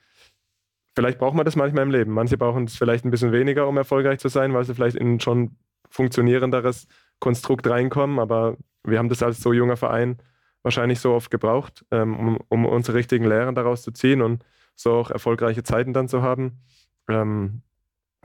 vielleicht 0.94 1.18
braucht 1.18 1.34
man 1.34 1.44
das 1.44 1.56
manchmal 1.56 1.84
im 1.84 1.90
Leben. 1.90 2.12
Manche 2.12 2.38
brauchen 2.38 2.64
es 2.64 2.76
vielleicht 2.76 3.04
ein 3.04 3.10
bisschen 3.10 3.32
weniger, 3.32 3.68
um 3.68 3.76
erfolgreich 3.76 4.18
zu 4.18 4.28
sein, 4.28 4.54
weil 4.54 4.64
sie 4.64 4.75
vielleicht 4.75 4.96
in 4.96 5.14
ein 5.14 5.20
schon 5.20 5.56
funktionierenderes 5.88 6.88
Konstrukt 7.18 7.68
reinkommen. 7.68 8.18
Aber 8.18 8.56
wir 8.84 8.99
haben 8.99 9.08
das 9.08 9.22
als 9.22 9.40
so 9.40 9.52
junger 9.52 9.76
Verein 9.76 10.18
wahrscheinlich 10.62 11.00
so 11.00 11.14
oft 11.14 11.31
gebraucht, 11.31 11.85
ähm, 11.90 12.17
um, 12.17 12.38
um, 12.49 12.67
unsere 12.67 12.97
richtigen 12.99 13.25
Lehren 13.26 13.55
daraus 13.55 13.83
zu 13.83 13.93
ziehen 13.93 14.23
und 14.23 14.45
so 14.75 14.93
auch 14.93 15.11
erfolgreiche 15.11 15.62
Zeiten 15.62 15.93
dann 15.93 16.09
zu 16.09 16.23
haben. 16.23 16.61
Ähm, 17.09 17.62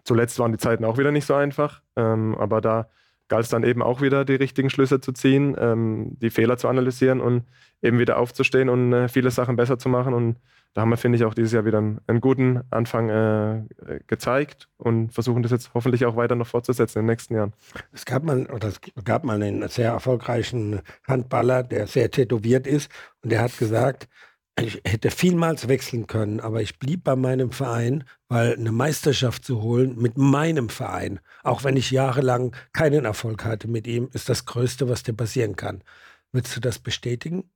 zuletzt 0.04 0.40
waren 0.40 0.52
die 0.52 0.58
Zeiten 0.58 0.86
auch 0.86 0.98
wieder 0.98 1.12
nicht 1.12 1.26
so 1.26 1.34
einfach, 1.34 1.82
ähm, 1.96 2.36
aber 2.36 2.62
da 2.62 2.90
galt 3.28 3.46
es 3.46 3.50
dann 3.50 3.64
eben 3.64 3.82
auch 3.82 4.02
wieder, 4.02 4.26
die 4.26 4.36
richtigen 4.36 4.70
Schlüsse 4.70 5.02
zu 5.02 5.12
ziehen, 5.12 5.56
ähm, 5.58 6.18
die 6.20 6.30
Fehler 6.30 6.58
zu 6.58 6.68
analysieren 6.68 7.22
und 7.22 7.46
eben 7.82 8.00
wieder 8.00 8.18
aufzustehen 8.18 8.70
und 8.70 8.94
äh, 8.94 9.08
viele 9.08 9.32
Sachen 9.32 9.56
besser 9.56 9.80
zu 9.80 9.90
machen. 9.90 10.14
Und 10.14 10.38
da 10.76 10.82
haben 10.82 10.90
wir, 10.90 10.98
finde 10.98 11.18
ich, 11.18 11.24
auch 11.24 11.34
dieses 11.34 11.54
Jahr 11.54 11.64
wieder 11.64 11.78
einen, 11.78 12.02
einen 12.06 12.20
guten 12.20 12.62
Anfang 12.70 13.10
äh, 13.10 13.64
gezeigt 14.08 14.68
und 14.76 15.14
versuchen 15.14 15.42
das 15.42 15.54
jetzt 15.54 15.74
hoffentlich 15.74 16.06
auch 16.06 16.18
weiter 16.18 16.36
noch 16.36 16.48
fortzusetzen 16.48 17.00
in 17.00 17.06
den 17.06 17.12
nächsten 17.12 17.34
Jahren. 17.34 17.54
Es 17.94 18.04
gab 18.04 18.24
mal, 18.24 18.46
oder 18.48 18.68
es 18.68 18.82
gab 19.06 19.24
mal 19.24 19.42
einen 19.42 19.66
sehr 19.70 19.92
erfolgreichen 19.92 20.82
Handballer, 21.08 21.64
der 21.64 21.88
sehr 21.88 22.12
tätowiert 22.12 22.68
ist 22.68 22.92
und 23.24 23.32
der 23.32 23.42
hat 23.42 23.58
gesagt, 23.58 24.10
ich 24.60 24.82
hätte 24.86 25.12
vielmals 25.12 25.70
wechseln 25.70 26.08
können, 26.08 26.42
aber 26.42 26.62
ich 26.62 26.78
blieb 26.78 27.06
bei 27.06 27.16
meinem 27.16 27.52
Verein, 27.52 28.04
weil 28.28 28.56
eine 28.56 28.74
Meisterschaft 28.74 29.46
zu 29.46 29.62
holen 29.62 29.96
mit 29.98 30.18
meinem 30.18 30.68
Verein, 30.68 31.22
auch 31.44 31.64
wenn 31.64 31.78
ich 31.78 31.90
jahrelang 31.90 32.54
keinen 32.74 33.06
Erfolg 33.06 33.46
hatte 33.46 33.70
mit 33.70 33.88
ihm, 33.88 34.10
ist 34.12 34.28
das 34.28 34.46
Größte, 34.46 34.90
was 34.90 35.04
dir 35.04 35.14
passieren 35.14 35.56
kann. 35.56 35.84
Würdest 36.34 36.58
du 36.58 36.60
das 36.60 36.80
bestätigen? 36.80 37.50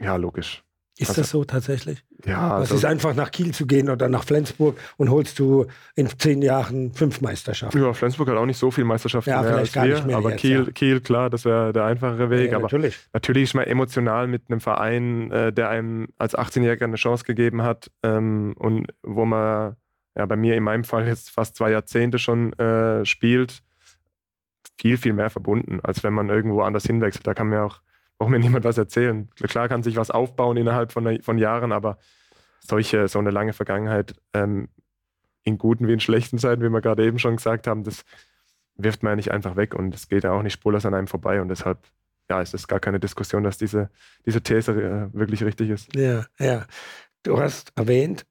Ja, 0.00 0.16
logisch. 0.16 0.64
Ist 0.96 1.08
also, 1.08 1.22
das 1.22 1.30
so 1.30 1.44
tatsächlich? 1.44 2.04
Ja. 2.24 2.54
Also, 2.54 2.74
es 2.74 2.80
ist 2.80 2.84
einfach 2.84 3.14
nach 3.14 3.32
Kiel 3.32 3.52
zu 3.52 3.66
gehen 3.66 3.90
oder 3.90 4.08
nach 4.08 4.22
Flensburg 4.22 4.78
und 4.96 5.10
holst 5.10 5.40
du 5.40 5.66
in 5.96 6.08
zehn 6.08 6.40
Jahren 6.40 6.92
fünf 6.92 7.20
Meisterschaften. 7.20 7.82
Ja, 7.82 7.92
Flensburg 7.92 8.28
hat 8.28 8.36
auch 8.36 8.46
nicht 8.46 8.58
so 8.58 8.70
viele 8.70 8.84
Meisterschaften 8.84 9.30
ja, 9.30 9.42
mehr 9.42 9.56
als 9.56 9.74
wir, 9.74 10.04
mehr 10.04 10.16
aber 10.16 10.30
jetzt, 10.30 10.40
Kiel, 10.40 10.64
ja. 10.66 10.70
Kiel, 10.70 11.00
klar, 11.00 11.30
das 11.30 11.44
wäre 11.44 11.72
der 11.72 11.84
einfachere 11.84 12.30
Weg. 12.30 12.52
Ja, 12.52 12.58
aber 12.58 12.66
natürlich. 12.66 12.96
natürlich 13.12 13.42
ist 13.42 13.54
man 13.54 13.64
emotional 13.64 14.28
mit 14.28 14.42
einem 14.48 14.60
Verein, 14.60 15.32
äh, 15.32 15.52
der 15.52 15.68
einem 15.68 16.08
als 16.16 16.38
18-Jähriger 16.38 16.84
eine 16.84 16.96
Chance 16.96 17.24
gegeben 17.24 17.62
hat 17.62 17.90
ähm, 18.04 18.54
und 18.56 18.86
wo 19.02 19.24
man 19.24 19.74
ja 20.16 20.26
bei 20.26 20.36
mir 20.36 20.54
in 20.54 20.62
meinem 20.62 20.84
Fall 20.84 21.08
jetzt 21.08 21.30
fast 21.30 21.56
zwei 21.56 21.72
Jahrzehnte 21.72 22.20
schon 22.20 22.52
äh, 22.52 23.04
spielt, 23.04 23.62
viel, 24.80 24.96
viel 24.96 25.12
mehr 25.12 25.30
verbunden, 25.30 25.80
als 25.82 26.04
wenn 26.04 26.14
man 26.14 26.28
irgendwo 26.28 26.62
anders 26.62 26.84
hinwechselt. 26.84 27.26
Da 27.26 27.34
kann 27.34 27.48
man 27.48 27.58
ja 27.58 27.64
auch 27.64 27.80
braucht 28.18 28.30
mir 28.30 28.38
niemand 28.38 28.64
was 28.64 28.78
erzählen. 28.78 29.28
Klar 29.36 29.68
kann 29.68 29.82
sich 29.82 29.96
was 29.96 30.10
aufbauen 30.10 30.56
innerhalb 30.56 30.92
von, 30.92 31.20
von 31.22 31.38
Jahren, 31.38 31.72
aber 31.72 31.98
solche, 32.60 33.08
so 33.08 33.18
eine 33.18 33.30
lange 33.30 33.52
Vergangenheit 33.52 34.14
ähm, 34.32 34.68
in 35.42 35.58
guten 35.58 35.86
wie 35.86 35.92
in 35.92 36.00
schlechten 36.00 36.38
Zeiten, 36.38 36.62
wie 36.62 36.70
wir 36.70 36.80
gerade 36.80 37.04
eben 37.04 37.18
schon 37.18 37.36
gesagt 37.36 37.66
haben, 37.66 37.84
das 37.84 38.04
wirft 38.76 39.02
man 39.02 39.12
ja 39.12 39.16
nicht 39.16 39.30
einfach 39.30 39.56
weg 39.56 39.74
und 39.74 39.94
es 39.94 40.08
geht 40.08 40.24
ja 40.24 40.32
auch 40.32 40.42
nicht 40.42 40.54
spurlos 40.54 40.86
an 40.86 40.94
einem 40.94 41.06
vorbei 41.06 41.40
und 41.40 41.48
deshalb 41.48 41.78
ja, 42.30 42.40
ist 42.40 42.54
es 42.54 42.66
gar 42.66 42.80
keine 42.80 42.98
Diskussion, 42.98 43.44
dass 43.44 43.58
diese, 43.58 43.90
diese 44.24 44.42
These 44.42 44.72
äh, 44.72 45.18
wirklich 45.18 45.44
richtig 45.44 45.70
ist. 45.70 45.94
Ja, 45.94 46.24
ja. 46.38 46.66
Du 47.22 47.38
hast 47.38 47.72
erwähnt, 47.76 48.26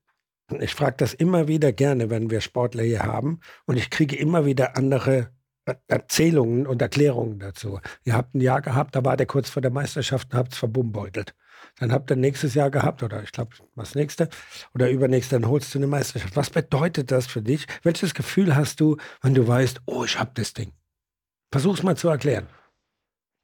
ich 0.60 0.74
frage 0.74 0.96
das 0.98 1.14
immer 1.14 1.48
wieder 1.48 1.72
gerne, 1.72 2.10
wenn 2.10 2.30
wir 2.30 2.42
Sportler 2.42 2.84
hier 2.84 3.04
haben 3.04 3.40
und 3.66 3.78
ich 3.78 3.90
kriege 3.90 4.16
immer 4.16 4.46
wieder 4.46 4.76
andere 4.78 5.30
Erzählungen 5.88 6.68
und 6.68 6.82
Erklärungen 6.82 7.40
dazu. 7.40 7.80
Ihr 8.04 8.14
habt 8.14 8.36
ein 8.36 8.42
Jahr 8.42 8.62
gehabt, 8.62 8.96
da 8.96 9.06
war 9.06 9.18
der 9.18 9.26
kurz 9.26 9.50
vor 9.50 9.62
der 9.62 9.72
Meisterschaft 9.72 10.34
und 10.34 10.38
habt 10.38 10.54
es 10.54 10.60
verbumbeutelt. 10.60 11.36
Dann 11.80 11.92
habt 11.92 12.12
ihr 12.12 12.18
nächstes 12.18 12.54
Jahr 12.54 12.70
gehabt, 12.70 13.04
oder 13.04 13.24
ich 13.24 13.32
glaube, 13.32 13.56
was 13.76 13.96
nächste, 13.96 14.30
oder 14.74 14.90
übernächste, 14.90 15.40
dann 15.40 15.50
holst 15.50 15.74
du 15.74 15.80
eine 15.80 15.88
Meisterschaft. 15.88 16.36
Was 16.36 16.50
bedeutet 16.50 17.12
das 17.12 17.28
für 17.28 17.42
dich? 17.42 17.66
Welches 17.84 18.14
Gefühl 18.14 18.56
hast 18.56 18.80
du, 18.80 18.98
wenn 19.22 19.34
du 19.34 19.48
weißt, 19.48 19.82
oh, 19.86 20.04
ich 20.04 20.20
habe 20.20 20.32
das 20.34 20.54
Ding? 20.54 20.74
Versuch's 21.52 21.84
mal 21.84 21.96
zu 21.96 22.10
erklären. 22.10 22.48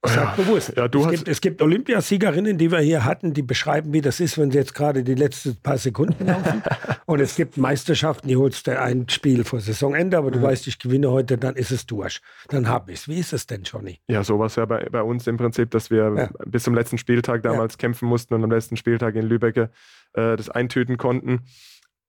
Ich 0.06 0.15
ja, 0.15 0.34
bewusst. 0.38 0.74
Ja, 0.77 0.86
es, 0.86 1.10
gibt, 1.10 1.27
es, 1.27 1.41
gibt, 1.41 1.62
Olympiasiegerinnen, 1.62 2.58
die 2.58 2.72
wir 2.72 2.79
hier 2.79 3.03
hatten, 3.03 3.34
die 3.34 3.41
beschreiben, 3.41 3.91
wie 3.91 4.00
das 4.00 4.22
ist, 4.22 4.38
wenn 4.38 4.50
sie 4.50 4.58
jetzt 4.58 4.74
gerade 4.74 5.03
die 5.03 5.15
letzten 5.15 5.58
paar 5.58 5.77
Sekunden 5.77 6.25
laufen. 6.25 6.63
und 7.06 7.20
es 7.20 7.36
gibt 7.36 7.58
Meisterschaften, 7.58 8.29
die 8.29 8.38
holst 8.38 8.65
du 8.68 8.79
ein 8.79 9.10
Spiel 9.10 9.44
vor 9.44 9.60
Saisonende, 9.60 10.18
aber 10.18 10.32
du 10.32 10.39
mhm. 10.39 10.44
weißt, 10.44 10.68
ich 10.68 10.79
gewinne 10.79 11.12
heute, 11.12 11.38
dann 11.38 11.58
ist 11.58 11.72
es 11.72 11.86
durch. 11.86 12.22
Dann 12.48 12.70
habe 12.70 12.94
ich 12.94 13.00
es. 13.00 13.08
Wie 13.10 13.20
ist 13.20 13.34
es 13.34 13.46
denn, 13.46 13.63
Johnny? 13.63 14.00
Ja, 14.08 14.24
so 14.24 14.39
war 14.39 14.46
es 14.46 14.56
ja 14.56 14.65
bei, 14.65 14.88
bei, 14.89 15.01
uns 15.01 15.27
im 15.27 15.36
Prinzip, 15.36 15.70
dass 15.72 15.91
wir 15.91 16.13
ja. 16.15 16.29
bis 16.46 16.63
zum 16.63 16.75
letzten 16.75 16.98
Spieltag 16.98 17.44
damals 17.44 17.74
ja. 17.74 17.77
kämpfen 17.79 18.08
mussten 18.08 18.34
und 18.34 18.44
am 18.44 18.51
letzten 18.51 18.77
Spieltag 18.77 19.15
in 19.15 19.25
Lübeck 19.25 19.58
äh, 19.58 19.68
das 20.13 20.50
eintüten 20.50 20.98
konnten. 20.98 21.41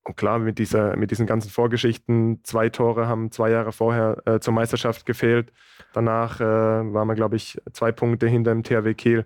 Und 0.03 0.17
klar, 0.17 0.39
mit, 0.39 0.57
dieser, 0.57 0.97
mit 0.97 1.11
diesen 1.11 1.27
ganzen 1.27 1.49
Vorgeschichten, 1.49 2.43
zwei 2.43 2.69
Tore 2.69 3.07
haben 3.07 3.31
zwei 3.31 3.51
Jahre 3.51 3.71
vorher 3.71 4.21
äh, 4.25 4.39
zur 4.39 4.53
Meisterschaft 4.53 5.05
gefehlt. 5.05 5.53
Danach 5.93 6.39
äh, 6.39 6.43
waren 6.43 7.07
wir, 7.07 7.15
glaube 7.15 7.35
ich, 7.35 7.61
zwei 7.73 7.91
Punkte 7.91 8.27
hinter 8.27 8.51
dem 8.51 8.63
THW 8.63 8.95
Kiel. 8.95 9.25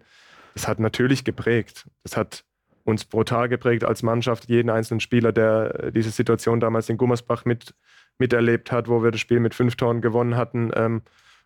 Das 0.54 0.68
hat 0.68 0.80
natürlich 0.80 1.24
geprägt. 1.24 1.88
Das 2.04 2.18
hat 2.18 2.44
uns 2.84 3.06
brutal 3.06 3.50
geprägt 3.50 3.84
als 3.84 4.04
Mannschaft, 4.04 4.48
jeden 4.48 4.70
einzelnen 4.70 5.00
Spieler, 5.00 5.32
der 5.32 5.92
diese 5.92 6.12
Situation 6.12 6.60
damals 6.60 6.90
in 6.90 6.98
Gummersbach 6.98 7.46
mit, 7.46 7.74
miterlebt 8.20 8.72
hat, 8.72 8.88
wo 8.88 9.04
wir 9.04 9.12
das 9.12 9.22
Spiel 9.22 9.40
mit 9.40 9.56
fünf 9.56 9.76
Toren 9.76 10.02
gewonnen 10.02 10.36
hatten 10.36 10.72
ähm, 10.76 11.02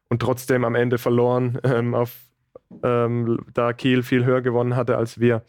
und 0.10 0.22
trotzdem 0.22 0.66
am 0.66 0.76
Ende 0.76 0.98
verloren, 0.98 1.60
ähm, 1.64 1.96
auf, 1.96 2.16
ähm, 2.84 3.40
da 3.54 3.74
Kiel 3.74 4.04
viel 4.04 4.26
höher 4.26 4.42
gewonnen 4.42 4.76
hatte 4.76 4.98
als 4.98 5.20
wir. 5.20 5.44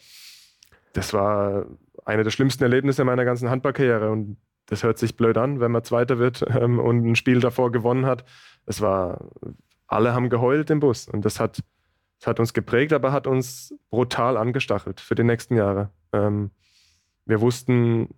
Das 0.92 1.12
war 1.12 1.66
eine 2.04 2.24
der 2.24 2.30
schlimmsten 2.30 2.62
Erlebnisse 2.62 3.04
meiner 3.04 3.24
ganzen 3.24 3.50
Handballkarriere. 3.50 4.10
Und 4.10 4.36
das 4.66 4.82
hört 4.82 4.98
sich 4.98 5.16
blöd 5.16 5.36
an, 5.36 5.60
wenn 5.60 5.72
man 5.72 5.84
Zweiter 5.84 6.18
wird 6.18 6.44
ähm, 6.60 6.78
und 6.78 7.04
ein 7.04 7.16
Spiel 7.16 7.40
davor 7.40 7.72
gewonnen 7.72 8.06
hat. 8.06 8.24
Es 8.66 8.80
war, 8.80 9.30
alle 9.86 10.14
haben 10.14 10.30
geheult 10.30 10.70
im 10.70 10.80
Bus. 10.80 11.08
Und 11.08 11.24
das 11.24 11.40
hat, 11.40 11.60
das 12.18 12.26
hat 12.26 12.40
uns 12.40 12.54
geprägt, 12.54 12.92
aber 12.92 13.12
hat 13.12 13.26
uns 13.26 13.74
brutal 13.90 14.36
angestachelt 14.36 15.00
für 15.00 15.14
die 15.14 15.24
nächsten 15.24 15.56
Jahre. 15.56 15.90
Ähm, 16.12 16.50
wir 17.26 17.40
wussten 17.40 18.08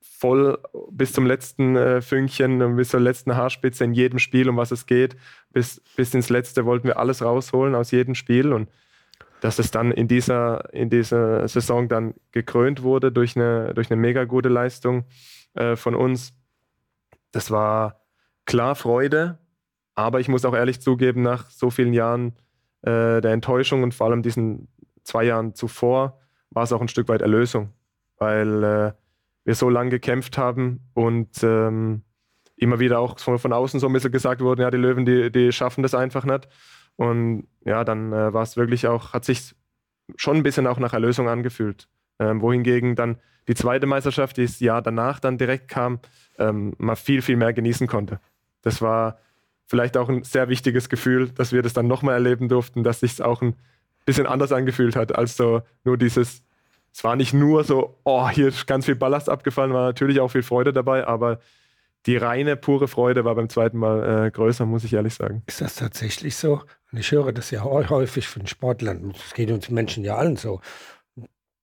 voll 0.00 0.58
bis 0.90 1.12
zum 1.12 1.26
letzten 1.26 1.76
äh, 1.76 2.02
Fünkchen, 2.02 2.76
bis 2.76 2.90
zur 2.90 3.00
letzten 3.00 3.36
Haarspitze 3.36 3.84
in 3.84 3.94
jedem 3.94 4.18
Spiel, 4.18 4.48
um 4.48 4.56
was 4.56 4.70
es 4.70 4.86
geht. 4.86 5.16
Bis, 5.50 5.80
bis 5.96 6.12
ins 6.14 6.28
Letzte 6.28 6.66
wollten 6.66 6.88
wir 6.88 6.98
alles 6.98 7.22
rausholen 7.22 7.74
aus 7.74 7.90
jedem 7.90 8.14
Spiel. 8.14 8.52
Und 8.52 8.68
dass 9.40 9.58
es 9.58 9.70
dann 9.70 9.90
in 9.90 10.08
dieser, 10.08 10.72
in 10.72 10.90
dieser 10.90 11.46
Saison 11.48 11.88
dann 11.88 12.14
gekrönt 12.32 12.82
wurde 12.82 13.10
durch 13.10 13.36
eine, 13.36 13.74
durch 13.74 13.90
eine 13.90 14.00
mega 14.00 14.24
gute 14.24 14.48
Leistung 14.48 15.04
äh, 15.54 15.76
von 15.76 15.94
uns. 15.94 16.32
Das 17.32 17.50
war 17.50 18.00
klar 18.44 18.74
Freude, 18.74 19.38
aber 19.94 20.20
ich 20.20 20.28
muss 20.28 20.44
auch 20.44 20.54
ehrlich 20.54 20.80
zugeben, 20.80 21.22
nach 21.22 21.50
so 21.50 21.70
vielen 21.70 21.92
Jahren 21.92 22.36
äh, 22.82 23.20
der 23.20 23.32
Enttäuschung 23.32 23.82
und 23.82 23.94
vor 23.94 24.08
allem 24.08 24.22
diesen 24.22 24.68
zwei 25.04 25.24
Jahren 25.24 25.54
zuvor 25.54 26.20
war 26.50 26.64
es 26.64 26.72
auch 26.72 26.80
ein 26.80 26.88
Stück 26.88 27.08
weit 27.08 27.22
Erlösung, 27.22 27.72
weil 28.18 28.64
äh, 28.64 28.92
wir 29.44 29.54
so 29.54 29.70
lange 29.70 29.90
gekämpft 29.90 30.36
haben 30.36 30.90
und 30.94 31.42
ähm, 31.42 32.02
immer 32.56 32.78
wieder 32.78 32.98
auch 32.98 33.18
von, 33.18 33.38
von 33.38 33.52
außen 33.52 33.80
so 33.80 33.86
ein 33.86 33.92
bisschen 33.92 34.12
gesagt 34.12 34.40
wurde, 34.40 34.62
ja, 34.62 34.70
die 34.70 34.76
Löwen, 34.76 35.06
die, 35.06 35.30
die 35.32 35.52
schaffen 35.52 35.82
das 35.82 35.94
einfach 35.94 36.24
nicht. 36.24 36.48
Und 37.00 37.46
ja, 37.64 37.82
dann 37.82 38.12
äh, 38.12 38.34
war 38.34 38.42
es 38.42 38.58
wirklich 38.58 38.86
auch, 38.86 39.14
hat 39.14 39.24
sich 39.24 39.54
schon 40.16 40.36
ein 40.36 40.42
bisschen 40.42 40.66
auch 40.66 40.78
nach 40.78 40.92
Erlösung 40.92 41.30
angefühlt. 41.30 41.88
Ähm, 42.18 42.42
wohingegen 42.42 42.94
dann 42.94 43.16
die 43.48 43.54
zweite 43.54 43.86
Meisterschaft, 43.86 44.36
die 44.36 44.44
das 44.44 44.60
Jahr 44.60 44.82
danach 44.82 45.18
dann 45.18 45.38
direkt 45.38 45.68
kam, 45.68 46.00
ähm, 46.38 46.74
man 46.76 46.96
viel, 46.96 47.22
viel 47.22 47.36
mehr 47.36 47.54
genießen 47.54 47.86
konnte. 47.86 48.20
Das 48.60 48.82
war 48.82 49.18
vielleicht 49.66 49.96
auch 49.96 50.10
ein 50.10 50.24
sehr 50.24 50.50
wichtiges 50.50 50.90
Gefühl, 50.90 51.30
dass 51.30 51.54
wir 51.54 51.62
das 51.62 51.72
dann 51.72 51.86
nochmal 51.86 52.16
erleben 52.16 52.50
durften, 52.50 52.84
dass 52.84 53.00
sich 53.00 53.12
es 53.12 53.22
auch 53.22 53.40
ein 53.40 53.56
bisschen 54.04 54.26
anders 54.26 54.52
angefühlt 54.52 54.94
hat, 54.94 55.16
als 55.16 55.38
so 55.38 55.62
nur 55.84 55.96
dieses, 55.96 56.42
es 56.92 57.02
war 57.02 57.16
nicht 57.16 57.32
nur 57.32 57.64
so, 57.64 57.98
oh, 58.04 58.28
hier 58.28 58.48
ist 58.48 58.66
ganz 58.66 58.84
viel 58.84 58.96
Ballast 58.96 59.30
abgefallen, 59.30 59.72
war 59.72 59.86
natürlich 59.86 60.20
auch 60.20 60.28
viel 60.28 60.42
Freude 60.42 60.74
dabei, 60.74 61.06
aber 61.06 61.40
die 62.06 62.16
reine, 62.16 62.56
pure 62.56 62.88
Freude 62.88 63.24
war 63.24 63.34
beim 63.34 63.48
zweiten 63.48 63.78
Mal 63.78 64.26
äh, 64.26 64.30
größer, 64.30 64.64
muss 64.64 64.84
ich 64.84 64.94
ehrlich 64.94 65.14
sagen. 65.14 65.42
Ist 65.46 65.60
das 65.60 65.74
tatsächlich 65.74 66.36
so? 66.36 66.62
Und 66.92 66.98
ich 66.98 67.12
höre 67.12 67.32
das 67.32 67.50
ja 67.50 67.62
häufig 67.62 68.26
von 68.26 68.46
Sportlern. 68.46 69.12
Es 69.14 69.34
geht 69.34 69.50
uns 69.50 69.68
Menschen 69.70 70.04
ja 70.04 70.16
allen 70.16 70.36
so. 70.36 70.60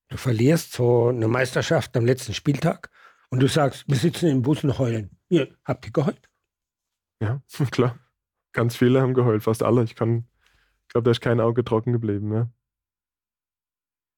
Du 0.10 0.18
verlierst 0.18 0.74
so 0.74 1.08
eine 1.08 1.28
Meisterschaft 1.28 1.98
am 1.98 2.06
letzten 2.06 2.34
Spieltag 2.34 2.90
und 3.30 3.42
du 3.42 3.48
sagst, 3.48 3.86
wir 3.88 3.98
sitzen 3.98 4.28
im 4.28 4.42
Bus 4.42 4.64
und 4.64 4.78
heulen. 4.78 5.18
Ihr 5.28 5.56
habt 5.66 5.86
ihr 5.86 5.92
geheult? 5.92 6.30
Ja, 7.20 7.42
klar. 7.72 7.98
Ganz 8.54 8.76
viele 8.76 9.02
haben 9.02 9.14
geheult, 9.14 9.44
fast 9.44 9.64
alle. 9.64 9.84
Ich 9.84 9.96
kann, 9.96 10.28
ich 10.84 10.90
glaube, 10.90 11.06
da 11.06 11.12
ist 11.12 11.22
kein 11.22 11.42
Auge 11.42 11.64
trocken 11.64 11.92
geblieben. 11.92 12.34
Ja. 12.34 12.50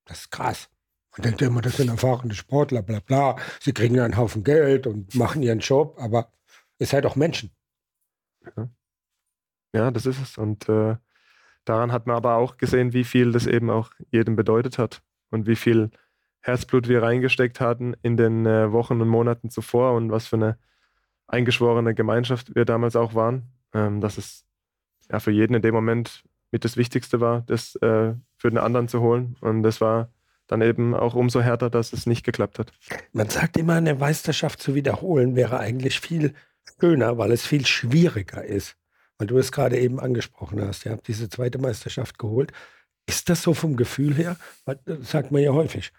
Das 0.05 0.21
ist 0.21 0.32
krass. 0.32 0.69
Man 1.17 1.24
denkt 1.24 1.41
immer, 1.41 1.62
das 1.62 1.78
sind 1.78 1.89
erfahrene 1.89 2.34
Sportler, 2.34 2.82
bla 2.82 3.00
bla. 3.00 3.36
Sie 3.60 3.74
kriegen 3.74 4.00
einen 4.00 4.17
Haufen 4.17 4.43
Geld 4.43 4.88
und 4.88 5.15
machen 5.15 5.41
ihren 5.41 5.60
Job, 5.60 5.98
aber 6.00 6.32
ihr 6.78 6.86
seid 6.86 7.06
auch 7.06 7.15
Menschen. 7.15 7.52
Ja, 8.56 8.69
ja 9.74 9.91
das 9.91 10.06
ist 10.06 10.22
es. 10.22 10.38
Und 10.38 10.69
äh, 10.69 10.98
daran 11.65 11.91
hat 11.91 12.08
man 12.08 12.15
aber 12.15 12.36
auch 12.36 12.58
gesehen, 12.58 12.93
wie 12.93 13.04
viel 13.04 13.32
das 13.32 13.48
eben 13.48 13.69
auch 13.69 13.91
jedem 14.12 14.36
bedeutet 14.36 14.78
hat 14.78 15.02
und 15.32 15.48
wie 15.48 15.56
viel 15.56 15.91
Herzblut 16.41 16.88
wir 16.88 17.04
reingesteckt 17.04 17.60
hatten 17.60 17.95
in 18.02 18.15
den 18.15 18.45
äh, 18.45 18.72
Wochen 18.72 19.02
und 19.02 19.10
Monaten 19.10 19.50
zuvor 19.50 19.93
und 19.93 20.12
was 20.12 20.28
für 20.28 20.38
eine 20.38 20.58
eingeschworene 21.28 21.93
Gemeinschaft 21.93 22.56
wir 22.56 22.65
damals 22.65 22.95
auch 22.95 23.13
waren. 23.13 23.52
Ähm, 23.74 24.02
dass 24.02 24.17
es 24.17 24.45
ja 25.12 25.19
für 25.19 25.32
jeden 25.32 25.54
in 25.54 25.62
dem 25.62 25.76
Moment 25.76 26.24
mit 26.52 26.65
das 26.65 26.78
Wichtigste 26.78 27.19
war, 27.19 27.41
das 27.41 27.76
äh, 27.78 28.13
für 28.38 28.50
den 28.50 28.58
anderen 28.58 28.88
zu 28.88 29.02
holen. 29.02 29.36
Und 29.41 29.63
das 29.63 29.82
war 29.82 30.12
dann 30.49 30.62
eben 30.62 30.95
auch 30.95 31.13
umso 31.13 31.41
härter, 31.41 31.69
dass 31.69 31.93
es 31.93 32.05
nicht 32.05 32.25
geklappt 32.25 32.59
hat. 32.59 32.73
Man 33.13 33.29
sagt 33.29 33.55
immer, 33.55 33.75
eine 33.75 33.95
Meisterschaft 33.95 34.62
zu 34.62 34.75
wiederholen 34.75 35.35
wäre 35.35 35.59
eigentlich 35.59 35.99
viel 35.99 36.33
schöner, 36.79 37.17
weil 37.17 37.31
es 37.31 37.45
viel 37.45 37.65
schwieriger 37.65 38.43
ist. 38.43 38.75
Weil 39.19 39.27
du 39.27 39.38
es 39.38 39.51
gerade 39.51 39.77
eben 39.77 39.99
angesprochen 39.99 40.62
hast. 40.62 40.85
Ihr 40.85 40.91
habt 40.91 41.07
diese 41.07 41.29
zweite 41.29 41.59
Meisterschaft 41.59 42.17
geholt. 42.17 42.51
Ist 43.05 43.29
das 43.29 43.41
so 43.41 43.53
vom 43.53 43.75
Gefühl 43.75 44.15
her? 44.15 44.38
Das 44.65 45.12
sagt 45.12 45.31
man 45.31 45.41
ja 45.41 45.51
häufig. 45.51 45.91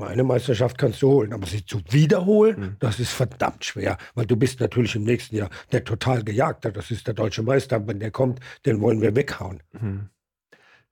Eine 0.00 0.24
Meisterschaft 0.24 0.76
kannst 0.76 1.00
du 1.00 1.08
holen, 1.08 1.32
aber 1.32 1.46
sie 1.46 1.64
zu 1.64 1.80
wiederholen, 1.90 2.60
mhm. 2.60 2.76
das 2.80 2.98
ist 2.98 3.12
verdammt 3.12 3.64
schwer, 3.64 3.98
weil 4.14 4.26
du 4.26 4.36
bist 4.36 4.60
natürlich 4.60 4.94
im 4.94 5.04
nächsten 5.04 5.36
Jahr 5.36 5.50
der 5.72 5.84
total 5.84 6.22
Gejagte. 6.22 6.72
Das 6.72 6.90
ist 6.90 7.06
der 7.06 7.14
deutsche 7.14 7.42
Meister. 7.42 7.86
Wenn 7.86 8.00
der 8.00 8.10
kommt, 8.10 8.40
den 8.64 8.80
wollen 8.80 9.00
wir 9.00 9.14
weghauen. 9.14 9.62
Mhm. 9.72 10.08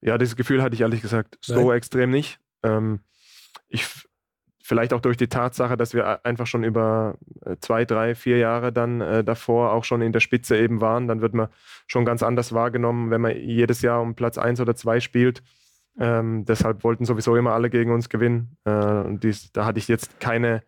Ja, 0.01 0.19
dieses 0.19 0.37
Gefühl 0.37 0.63
hatte 0.63 0.75
ich 0.75 0.83
ehrlich 0.83 1.03
gesagt 1.03 1.39
so 1.41 1.69
Nein. 1.69 1.77
extrem 1.79 2.11
nicht. 2.11 2.39
Ähm, 2.65 3.01
ich 3.69 3.87
vielleicht 4.65 4.95
auch 4.95 5.01
durch 5.01 5.19
die 5.19 5.29
Tatsache, 5.29 5.77
dass 5.77 5.93
wir 5.93 6.25
einfach 6.25 6.47
schon 6.47 6.65
über 6.65 7.19
äh, 7.45 7.57
zwei, 7.61 7.85
drei, 7.85 8.15
vier 8.15 8.39
Jahre 8.39 8.73
dann 8.73 9.03
äh, 9.03 9.23
davor 9.23 9.73
auch 9.73 9.85
schon 9.85 10.01
in 10.01 10.13
der 10.13 10.21
Spitze 10.21 10.57
eben 10.57 10.81
waren, 10.81 11.07
dann 11.07 11.21
wird 11.21 11.35
man 11.35 11.49
schon 11.87 12.07
ganz 12.07 12.23
anders 12.23 12.55
wahrgenommen, 12.55 13.11
wenn 13.11 13.21
man 13.21 13.37
jedes 13.37 13.83
Jahr 13.83 14.01
um 14.01 14.15
Platz 14.15 14.39
eins 14.39 14.61
oder 14.61 14.75
zwei 14.75 15.01
spielt. 15.01 15.43
Ähm, 16.01 16.47
deshalb 16.47 16.83
wollten 16.83 17.05
sowieso 17.05 17.37
immer 17.37 17.53
alle 17.53 17.69
gegen 17.69 17.93
uns 17.93 18.09
gewinnen. 18.09 18.57
Äh, 18.65 18.71
und 18.71 19.23
dies, 19.23 19.53
da 19.53 19.67
hatte 19.67 19.79
ich 19.79 19.87
jetzt 19.87 20.19
keine 20.19 20.63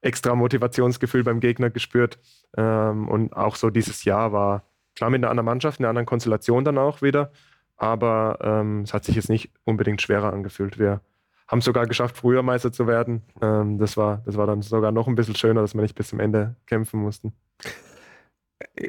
extra 0.00 0.34
Motivationsgefühl 0.34 1.22
beim 1.22 1.40
Gegner 1.40 1.68
gespürt. 1.68 2.18
Ähm, 2.56 3.08
und 3.08 3.34
auch 3.34 3.56
so 3.56 3.68
dieses 3.68 4.04
Jahr 4.04 4.32
war 4.32 4.64
klar 4.96 5.10
mit 5.10 5.22
einer 5.22 5.30
anderen 5.30 5.46
Mannschaft, 5.46 5.80
einer 5.80 5.90
anderen 5.90 6.06
Konstellation 6.06 6.64
dann 6.64 6.78
auch 6.78 7.02
wieder. 7.02 7.30
Aber 7.76 8.38
ähm, 8.40 8.82
es 8.82 8.94
hat 8.94 9.04
sich 9.04 9.16
jetzt 9.16 9.28
nicht 9.28 9.50
unbedingt 9.64 10.00
schwerer 10.00 10.32
angefühlt. 10.32 10.78
Wir 10.78 11.02
haben 11.48 11.58
es 11.58 11.64
sogar 11.64 11.86
geschafft, 11.86 12.16
früher 12.16 12.42
Meister 12.42 12.72
zu 12.72 12.86
werden. 12.86 13.22
Ähm, 13.40 13.78
das, 13.78 13.96
war, 13.96 14.22
das 14.24 14.36
war 14.36 14.46
dann 14.46 14.62
sogar 14.62 14.92
noch 14.92 15.08
ein 15.08 15.14
bisschen 15.14 15.36
schöner, 15.36 15.60
dass 15.60 15.74
wir 15.74 15.82
nicht 15.82 15.94
bis 15.94 16.08
zum 16.08 16.20
Ende 16.20 16.56
kämpfen 16.66 17.00
mussten. 17.00 17.32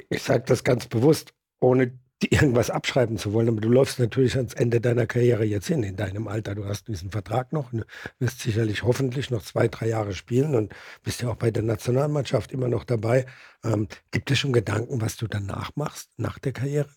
Ich 0.09 0.23
sage 0.23 0.43
das 0.47 0.63
ganz 0.63 0.87
bewusst, 0.87 1.33
ohne 1.59 1.99
irgendwas 2.23 2.69
abschreiben 2.69 3.17
zu 3.17 3.33
wollen, 3.33 3.49
aber 3.49 3.61
du 3.61 3.69
läufst 3.69 3.99
natürlich 3.99 4.35
ans 4.37 4.53
Ende 4.53 4.79
deiner 4.79 5.05
Karriere 5.05 5.43
jetzt 5.43 5.67
hin, 5.67 5.83
in 5.83 5.95
deinem 5.95 6.27
Alter. 6.27 6.55
Du 6.55 6.65
hast 6.65 6.87
diesen 6.87 7.11
Vertrag 7.11 7.51
noch, 7.51 7.71
du 7.71 7.83
wirst 8.19 8.39
sicherlich 8.39 8.83
hoffentlich 8.83 9.31
noch 9.31 9.41
zwei, 9.41 9.67
drei 9.67 9.89
Jahre 9.89 10.13
spielen 10.13 10.55
und 10.55 10.73
bist 11.03 11.21
ja 11.21 11.29
auch 11.29 11.35
bei 11.35 11.51
der 11.51 11.63
Nationalmannschaft 11.63 12.51
immer 12.51 12.67
noch 12.67 12.83
dabei. 12.83 13.25
Ähm, 13.63 13.87
gibt 14.11 14.31
es 14.31 14.39
schon 14.39 14.53
Gedanken, 14.53 15.01
was 15.01 15.17
du 15.17 15.27
danach 15.27 15.71
machst, 15.75 16.11
nach 16.17 16.39
der 16.39 16.53
Karriere? 16.53 16.89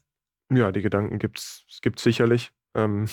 Ja, 0.50 0.72
die 0.72 0.82
Gedanken 0.82 1.18
gibt 1.18 1.38
es 1.38 1.64
sicherlich. 1.98 2.52
Ähm, 2.78 3.06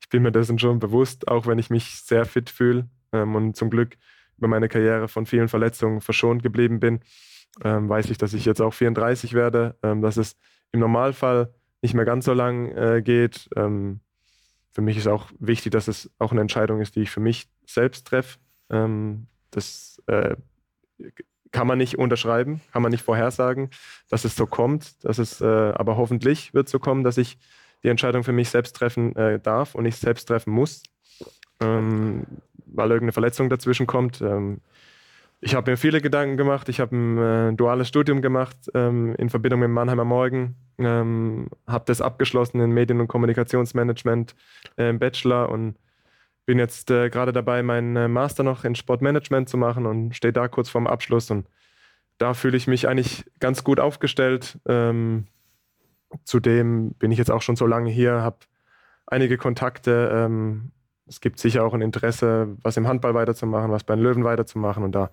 ich 0.00 0.08
bin 0.08 0.22
mir 0.22 0.32
dessen 0.32 0.58
schon 0.58 0.78
bewusst, 0.78 1.28
auch 1.28 1.46
wenn 1.46 1.58
ich 1.58 1.70
mich 1.70 2.02
sehr 2.02 2.24
fit 2.24 2.50
fühle 2.50 2.88
ähm, 3.12 3.34
und 3.34 3.56
zum 3.56 3.70
Glück 3.70 3.96
über 4.36 4.48
meine 4.48 4.68
Karriere 4.68 5.08
von 5.08 5.26
vielen 5.26 5.48
Verletzungen 5.48 6.00
verschont 6.00 6.42
geblieben 6.42 6.80
bin, 6.80 7.00
ähm, 7.62 7.88
weiß 7.88 8.10
ich, 8.10 8.18
dass 8.18 8.34
ich 8.34 8.44
jetzt 8.44 8.60
auch 8.60 8.74
34 8.74 9.34
werde, 9.34 9.76
ähm, 9.82 10.02
dass 10.02 10.16
es 10.16 10.36
im 10.72 10.80
Normalfall 10.80 11.52
nicht 11.82 11.94
mehr 11.94 12.04
ganz 12.04 12.24
so 12.24 12.32
lang 12.32 12.70
äh, 12.72 13.02
geht. 13.02 13.48
Ähm, 13.56 14.00
für 14.70 14.80
mich 14.80 14.96
ist 14.96 15.06
auch 15.06 15.30
wichtig, 15.38 15.72
dass 15.72 15.88
es 15.88 16.10
auch 16.18 16.32
eine 16.32 16.40
Entscheidung 16.40 16.80
ist, 16.80 16.96
die 16.96 17.02
ich 17.02 17.10
für 17.10 17.20
mich 17.20 17.48
selbst 17.66 18.06
treffe. 18.06 18.38
Ähm, 18.70 19.26
das 19.50 20.02
äh, 20.06 20.36
kann 21.50 21.66
man 21.66 21.78
nicht 21.78 21.98
unterschreiben, 21.98 22.62
kann 22.72 22.82
man 22.82 22.90
nicht 22.90 23.04
vorhersagen, 23.04 23.68
dass 24.08 24.24
es 24.24 24.34
so 24.34 24.46
kommt, 24.46 25.04
dass 25.04 25.18
es 25.18 25.40
äh, 25.42 25.44
aber 25.44 25.96
hoffentlich 25.96 26.54
wird 26.54 26.68
so 26.68 26.78
kommen, 26.78 27.04
dass 27.04 27.18
ich 27.18 27.38
die 27.82 27.88
Entscheidung 27.88 28.24
für 28.24 28.32
mich 28.32 28.50
selbst 28.50 28.76
treffen 28.76 29.16
äh, 29.16 29.38
darf 29.38 29.74
und 29.74 29.84
ich 29.86 29.96
selbst 29.96 30.26
treffen 30.26 30.52
muss, 30.52 30.82
ähm, 31.60 32.24
weil 32.66 32.88
irgendeine 32.88 33.12
Verletzung 33.12 33.50
dazwischen 33.50 33.86
kommt. 33.86 34.20
Ähm, 34.20 34.60
ich 35.44 35.56
habe 35.56 35.72
mir 35.72 35.76
viele 35.76 36.00
Gedanken 36.00 36.36
gemacht. 36.36 36.68
Ich 36.68 36.78
habe 36.78 36.94
ein 36.94 37.18
äh, 37.18 37.52
duales 37.54 37.88
Studium 37.88 38.22
gemacht 38.22 38.56
ähm, 38.74 39.16
in 39.16 39.28
Verbindung 39.28 39.60
mit 39.60 39.70
Mannheimer 39.70 40.04
Morgen. 40.04 40.54
Ähm, 40.78 41.48
habe 41.66 41.84
das 41.86 42.00
abgeschlossen 42.00 42.60
in 42.60 42.70
Medien- 42.70 43.00
und 43.00 43.08
Kommunikationsmanagement 43.08 44.36
äh, 44.78 44.90
im 44.90 45.00
Bachelor 45.00 45.48
und 45.48 45.74
bin 46.46 46.60
jetzt 46.60 46.92
äh, 46.92 47.10
gerade 47.10 47.32
dabei, 47.32 47.64
meinen 47.64 47.96
äh, 47.96 48.06
Master 48.06 48.44
noch 48.44 48.64
in 48.64 48.76
Sportmanagement 48.76 49.48
zu 49.48 49.56
machen 49.56 49.84
und 49.84 50.14
stehe 50.14 50.32
da 50.32 50.46
kurz 50.46 50.68
vorm 50.68 50.86
Abschluss. 50.86 51.28
Und 51.32 51.46
da 52.18 52.34
fühle 52.34 52.56
ich 52.56 52.68
mich 52.68 52.86
eigentlich 52.86 53.24
ganz 53.40 53.64
gut 53.64 53.80
aufgestellt. 53.80 54.58
Ähm, 54.66 55.26
Zudem 56.24 56.92
bin 56.94 57.10
ich 57.10 57.18
jetzt 57.18 57.30
auch 57.30 57.42
schon 57.42 57.56
so 57.56 57.66
lange 57.66 57.90
hier, 57.90 58.22
habe 58.22 58.38
einige 59.06 59.36
Kontakte. 59.36 60.10
Ähm, 60.12 60.72
es 61.06 61.20
gibt 61.20 61.38
sicher 61.38 61.64
auch 61.64 61.74
ein 61.74 61.82
Interesse, 61.82 62.56
was 62.62 62.76
im 62.76 62.88
Handball 62.88 63.14
weiterzumachen, 63.14 63.70
was 63.70 63.84
bei 63.84 63.94
den 63.94 64.02
Löwen 64.02 64.24
weiterzumachen. 64.24 64.82
Und 64.82 64.94
da 64.94 65.10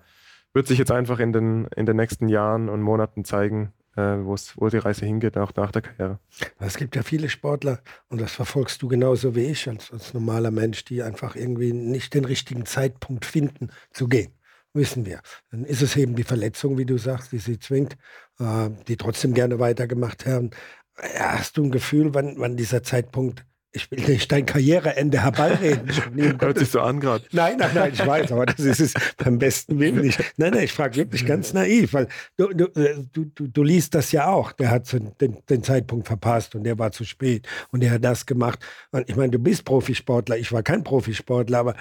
wird 0.52 0.66
sich 0.66 0.78
jetzt 0.78 0.90
einfach 0.90 1.18
in 1.18 1.32
den, 1.32 1.66
in 1.76 1.86
den 1.86 1.96
nächsten 1.96 2.28
Jahren 2.28 2.68
und 2.68 2.82
Monaten 2.82 3.24
zeigen, 3.24 3.72
äh, 3.96 4.02
wo 4.02 4.68
die 4.68 4.78
Reise 4.78 5.04
hingeht, 5.04 5.36
auch 5.36 5.52
nach 5.54 5.72
der 5.72 5.82
Karriere. 5.82 6.18
Es 6.58 6.76
gibt 6.76 6.96
ja 6.96 7.02
viele 7.02 7.28
Sportler, 7.28 7.80
und 8.08 8.20
das 8.20 8.32
verfolgst 8.32 8.82
du 8.82 8.88
genauso 8.88 9.34
wie 9.34 9.44
ich 9.44 9.68
als, 9.68 9.92
als 9.92 10.14
normaler 10.14 10.50
Mensch, 10.50 10.84
die 10.84 11.02
einfach 11.02 11.36
irgendwie 11.36 11.72
nicht 11.72 12.14
den 12.14 12.24
richtigen 12.24 12.66
Zeitpunkt 12.66 13.24
finden, 13.24 13.70
zu 13.92 14.08
gehen 14.08 14.32
wissen 14.72 15.04
wir. 15.06 15.20
Dann 15.50 15.64
ist 15.64 15.82
es 15.82 15.96
eben 15.96 16.14
die 16.14 16.22
Verletzung, 16.22 16.78
wie 16.78 16.84
du 16.84 16.98
sagst, 16.98 17.32
die 17.32 17.38
sie 17.38 17.58
zwingt, 17.58 17.96
äh, 18.38 18.70
die 18.88 18.96
trotzdem 18.96 19.34
gerne 19.34 19.58
weitergemacht 19.58 20.26
haben. 20.26 20.50
Hast 20.96 21.56
du 21.56 21.64
ein 21.64 21.70
Gefühl, 21.70 22.14
wann, 22.14 22.34
wann 22.38 22.56
dieser 22.56 22.82
Zeitpunkt 22.82 23.44
ich 23.72 23.90
will 23.90 24.00
nicht 24.00 24.32
dein 24.32 24.46
Karriereende 24.46 25.22
herbeireden. 25.22 25.88
Hört 26.40 26.58
sich 26.58 26.70
so 26.70 26.80
an 26.80 26.98
gerade. 26.98 27.24
Nein, 27.30 27.56
nein, 27.58 27.70
nein, 27.72 27.92
ich 27.92 28.04
weiß, 28.04 28.32
aber 28.32 28.46
das 28.46 28.58
ist 28.58 28.80
es 28.80 28.94
beim 29.16 29.38
besten 29.38 29.78
Willen 29.78 30.00
nicht. 30.00 30.18
Nein, 30.36 30.54
nein, 30.54 30.64
ich 30.64 30.72
frage 30.72 30.96
wirklich 30.96 31.24
ganz 31.24 31.52
naiv, 31.52 31.92
weil 31.92 32.08
du, 32.36 32.48
du, 32.48 32.68
du, 33.12 33.46
du, 33.46 33.62
liest 33.62 33.94
das 33.94 34.10
ja 34.10 34.26
auch. 34.26 34.52
Der 34.52 34.70
hat 34.70 34.92
den, 35.20 35.36
den, 35.48 35.62
Zeitpunkt 35.62 36.08
verpasst 36.08 36.54
und 36.56 36.64
der 36.64 36.78
war 36.78 36.90
zu 36.90 37.04
spät 37.04 37.46
und 37.70 37.80
der 37.80 37.92
hat 37.92 38.04
das 38.04 38.26
gemacht. 38.26 38.58
Und 38.90 39.08
ich 39.08 39.14
meine, 39.14 39.30
du 39.30 39.38
bist 39.38 39.64
Profisportler, 39.64 40.36
ich 40.36 40.50
war 40.50 40.64
kein 40.64 40.82
Profisportler, 40.82 41.58
aber 41.58 41.74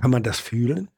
kann 0.00 0.10
man 0.10 0.24
das 0.24 0.40
fühlen? 0.40 0.88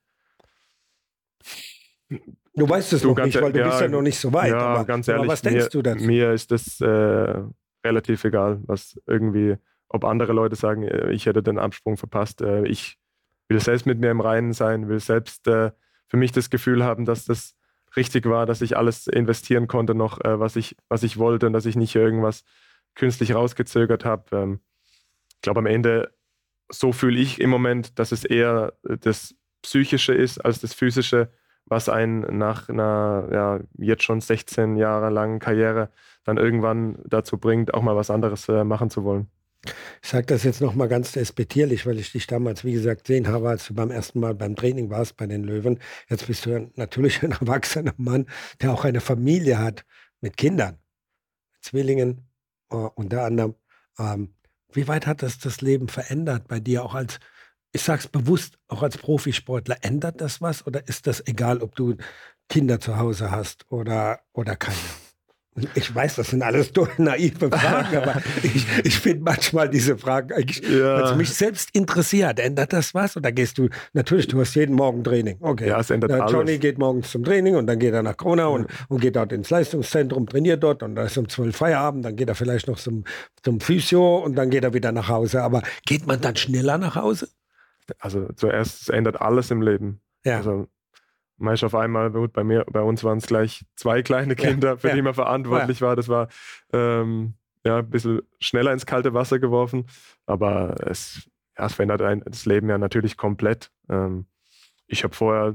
Du 2.54 2.68
weißt 2.68 2.92
es 2.92 3.02
du, 3.02 3.08
noch 3.08 3.24
nicht, 3.24 3.40
weil 3.40 3.52
du 3.52 3.60
ja, 3.60 3.68
bist 3.68 3.80
ja 3.80 3.88
noch 3.88 4.02
nicht 4.02 4.18
so 4.18 4.32
weit. 4.32 4.50
Ja, 4.50 4.58
aber, 4.58 4.84
ganz 4.84 5.08
ehrlich, 5.08 5.28
was 5.28 5.42
denkst 5.42 5.64
mir, 5.64 5.70
du 5.70 5.82
dazu? 5.82 6.04
Mir 6.04 6.32
ist 6.32 6.50
das 6.50 6.80
äh, 6.80 7.42
relativ 7.84 8.24
egal, 8.24 8.60
was 8.66 9.00
irgendwie, 9.06 9.56
ob 9.88 10.04
andere 10.04 10.32
Leute 10.32 10.56
sagen, 10.56 10.82
äh, 10.82 11.10
ich 11.12 11.26
hätte 11.26 11.42
den 11.42 11.58
Absprung 11.58 11.96
verpasst. 11.96 12.42
Äh, 12.42 12.66
ich 12.66 12.98
will 13.48 13.60
selbst 13.60 13.86
mit 13.86 13.98
mir 13.98 14.10
im 14.10 14.20
Reinen 14.20 14.52
sein, 14.52 14.88
will 14.88 15.00
selbst 15.00 15.46
äh, 15.46 15.72
für 16.08 16.16
mich 16.16 16.32
das 16.32 16.50
Gefühl 16.50 16.84
haben, 16.84 17.06
dass 17.06 17.24
das 17.24 17.54
richtig 17.96 18.26
war, 18.26 18.44
dass 18.44 18.60
ich 18.60 18.76
alles 18.76 19.06
investieren 19.06 19.66
konnte 19.66 19.94
noch, 19.94 20.20
äh, 20.22 20.38
was, 20.38 20.56
ich, 20.56 20.76
was 20.88 21.02
ich 21.02 21.18
wollte 21.18 21.46
und 21.46 21.54
dass 21.54 21.66
ich 21.66 21.76
nicht 21.76 21.94
irgendwas 21.94 22.44
künstlich 22.94 23.34
rausgezögert 23.34 24.04
habe. 24.04 24.36
Ähm, 24.36 24.60
ich 25.34 25.40
glaube, 25.40 25.60
am 25.60 25.66
Ende, 25.66 26.12
so 26.70 26.92
fühle 26.92 27.18
ich 27.18 27.40
im 27.40 27.50
Moment, 27.50 27.98
dass 27.98 28.12
es 28.12 28.24
eher 28.24 28.74
das 28.82 29.34
Psychische 29.62 30.14
ist 30.14 30.38
als 30.44 30.60
das 30.60 30.74
Physische 30.74 31.30
was 31.66 31.88
einen 31.88 32.38
nach 32.38 32.68
einer 32.68 33.28
ja, 33.32 33.60
jetzt 33.78 34.02
schon 34.02 34.20
16 34.20 34.76
Jahre 34.76 35.10
langen 35.10 35.38
Karriere 35.38 35.90
dann 36.24 36.36
irgendwann 36.36 36.98
dazu 37.06 37.38
bringt, 37.38 37.74
auch 37.74 37.82
mal 37.82 37.96
was 37.96 38.10
anderes 38.10 38.48
äh, 38.48 38.64
machen 38.64 38.90
zu 38.90 39.04
wollen. 39.04 39.28
Ich 40.02 40.10
sage 40.10 40.26
das 40.26 40.42
jetzt 40.42 40.60
nochmal 40.60 40.88
ganz 40.88 41.12
despektierlich, 41.12 41.86
weil 41.86 41.98
ich 41.98 42.10
dich 42.10 42.26
damals, 42.26 42.64
wie 42.64 42.72
gesagt, 42.72 43.04
gesehen 43.04 43.28
habe, 43.28 43.48
als 43.48 43.68
du 43.68 43.74
beim 43.74 43.92
ersten 43.92 44.18
Mal 44.18 44.34
beim 44.34 44.56
Training 44.56 44.90
warst 44.90 45.16
bei 45.16 45.26
den 45.26 45.44
Löwen. 45.44 45.78
Jetzt 46.08 46.26
bist 46.26 46.46
du 46.46 46.70
natürlich 46.74 47.22
ein 47.22 47.32
erwachsener 47.40 47.94
Mann, 47.96 48.26
der 48.60 48.72
auch 48.72 48.84
eine 48.84 49.00
Familie 49.00 49.58
hat 49.58 49.84
mit 50.20 50.36
Kindern, 50.36 50.78
Zwillingen 51.60 52.28
äh, 52.70 52.76
unter 52.76 53.24
anderem. 53.24 53.54
Ähm, 53.98 54.34
wie 54.72 54.88
weit 54.88 55.06
hat 55.06 55.22
das 55.22 55.38
das 55.38 55.60
Leben 55.60 55.88
verändert 55.88 56.48
bei 56.48 56.58
dir, 56.58 56.84
auch 56.84 56.94
als 56.94 57.20
ich 57.72 57.82
sage 57.82 58.00
es 58.00 58.08
bewusst, 58.08 58.58
auch 58.68 58.82
als 58.82 58.98
Profisportler, 58.98 59.76
ändert 59.80 60.20
das 60.20 60.40
was 60.40 60.66
oder 60.66 60.86
ist 60.88 61.06
das 61.06 61.26
egal, 61.26 61.62
ob 61.62 61.74
du 61.74 61.96
Kinder 62.48 62.80
zu 62.80 62.98
Hause 62.98 63.30
hast 63.30 63.70
oder, 63.70 64.20
oder 64.32 64.56
keine? 64.56 64.76
Ich 65.74 65.94
weiß, 65.94 66.16
das 66.16 66.28
sind 66.28 66.42
alles 66.42 66.72
naive 66.96 67.50
Fragen, 67.50 67.96
aber 67.96 68.22
ich, 68.42 68.66
ich 68.84 68.98
finde 68.98 69.22
manchmal 69.24 69.68
diese 69.68 69.98
Fragen 69.98 70.32
eigentlich, 70.32 70.66
ja. 70.66 70.94
also 70.94 71.14
mich 71.14 71.28
selbst 71.34 71.68
interessiert. 71.74 72.40
Ändert 72.40 72.72
das 72.72 72.94
was? 72.94 73.18
Oder 73.18 73.32
gehst 73.32 73.58
du, 73.58 73.68
natürlich, 73.92 74.28
du 74.28 74.40
hast 74.40 74.54
jeden 74.54 74.74
Morgen 74.74 75.04
Training. 75.04 75.36
Okay. 75.40 75.68
Ja, 75.68 75.80
es 75.80 75.90
ändert 75.90 76.10
Der 76.10 76.26
Johnny 76.26 76.52
alles. 76.52 76.60
geht 76.60 76.78
morgens 76.78 77.10
zum 77.10 77.22
Training 77.22 77.56
und 77.56 77.66
dann 77.66 77.78
geht 77.78 77.92
er 77.92 78.02
nach 78.02 78.16
Krona 78.16 78.46
und, 78.46 78.66
und 78.88 79.00
geht 79.02 79.14
dort 79.16 79.32
ins 79.32 79.50
Leistungszentrum, 79.50 80.26
trainiert 80.26 80.62
dort 80.62 80.82
und 80.82 80.94
da 80.94 81.04
ist 81.04 81.18
um 81.18 81.28
zwölf 81.28 81.54
Feierabend, 81.54 82.06
dann 82.06 82.16
geht 82.16 82.28
er 82.28 82.34
vielleicht 82.34 82.66
noch 82.66 82.78
zum, 82.78 83.04
zum 83.42 83.60
Physio 83.60 84.18
und 84.18 84.36
dann 84.36 84.48
geht 84.48 84.64
er 84.64 84.72
wieder 84.72 84.90
nach 84.90 85.08
Hause. 85.08 85.42
Aber 85.42 85.62
geht 85.84 86.06
man 86.06 86.18
dann 86.22 86.36
schneller 86.36 86.78
nach 86.78 86.96
Hause? 86.96 87.28
Also 87.98 88.28
zuerst, 88.34 88.82
es 88.82 88.88
ändert 88.88 89.20
alles 89.20 89.50
im 89.50 89.62
Leben. 89.62 90.00
Ja. 90.24 90.36
Also 90.36 90.68
meist 91.36 91.64
auf 91.64 91.74
einmal, 91.74 92.10
gut, 92.10 92.32
bei 92.32 92.44
mir, 92.44 92.64
bei 92.70 92.80
uns 92.80 93.04
waren 93.04 93.18
es 93.18 93.26
gleich 93.26 93.64
zwei 93.76 94.02
kleine 94.02 94.36
Kinder, 94.36 94.70
ja, 94.70 94.76
für 94.76 94.88
ja. 94.88 94.94
die 94.94 95.02
man 95.02 95.14
verantwortlich 95.14 95.80
ja. 95.80 95.88
war. 95.88 95.96
Das 95.96 96.08
war 96.08 96.28
ähm, 96.72 97.34
ja 97.64 97.78
ein 97.78 97.90
bisschen 97.90 98.22
schneller 98.40 98.72
ins 98.72 98.86
kalte 98.86 99.14
Wasser 99.14 99.38
geworfen, 99.38 99.86
aber 100.26 100.76
es, 100.86 101.28
es 101.54 101.74
verändert 101.74 102.02
ein, 102.02 102.22
das 102.24 102.46
Leben 102.46 102.68
ja 102.68 102.78
natürlich 102.78 103.16
komplett. 103.16 103.70
Ähm, 103.88 104.26
ich 104.86 105.04
habe 105.04 105.14
vorher 105.14 105.54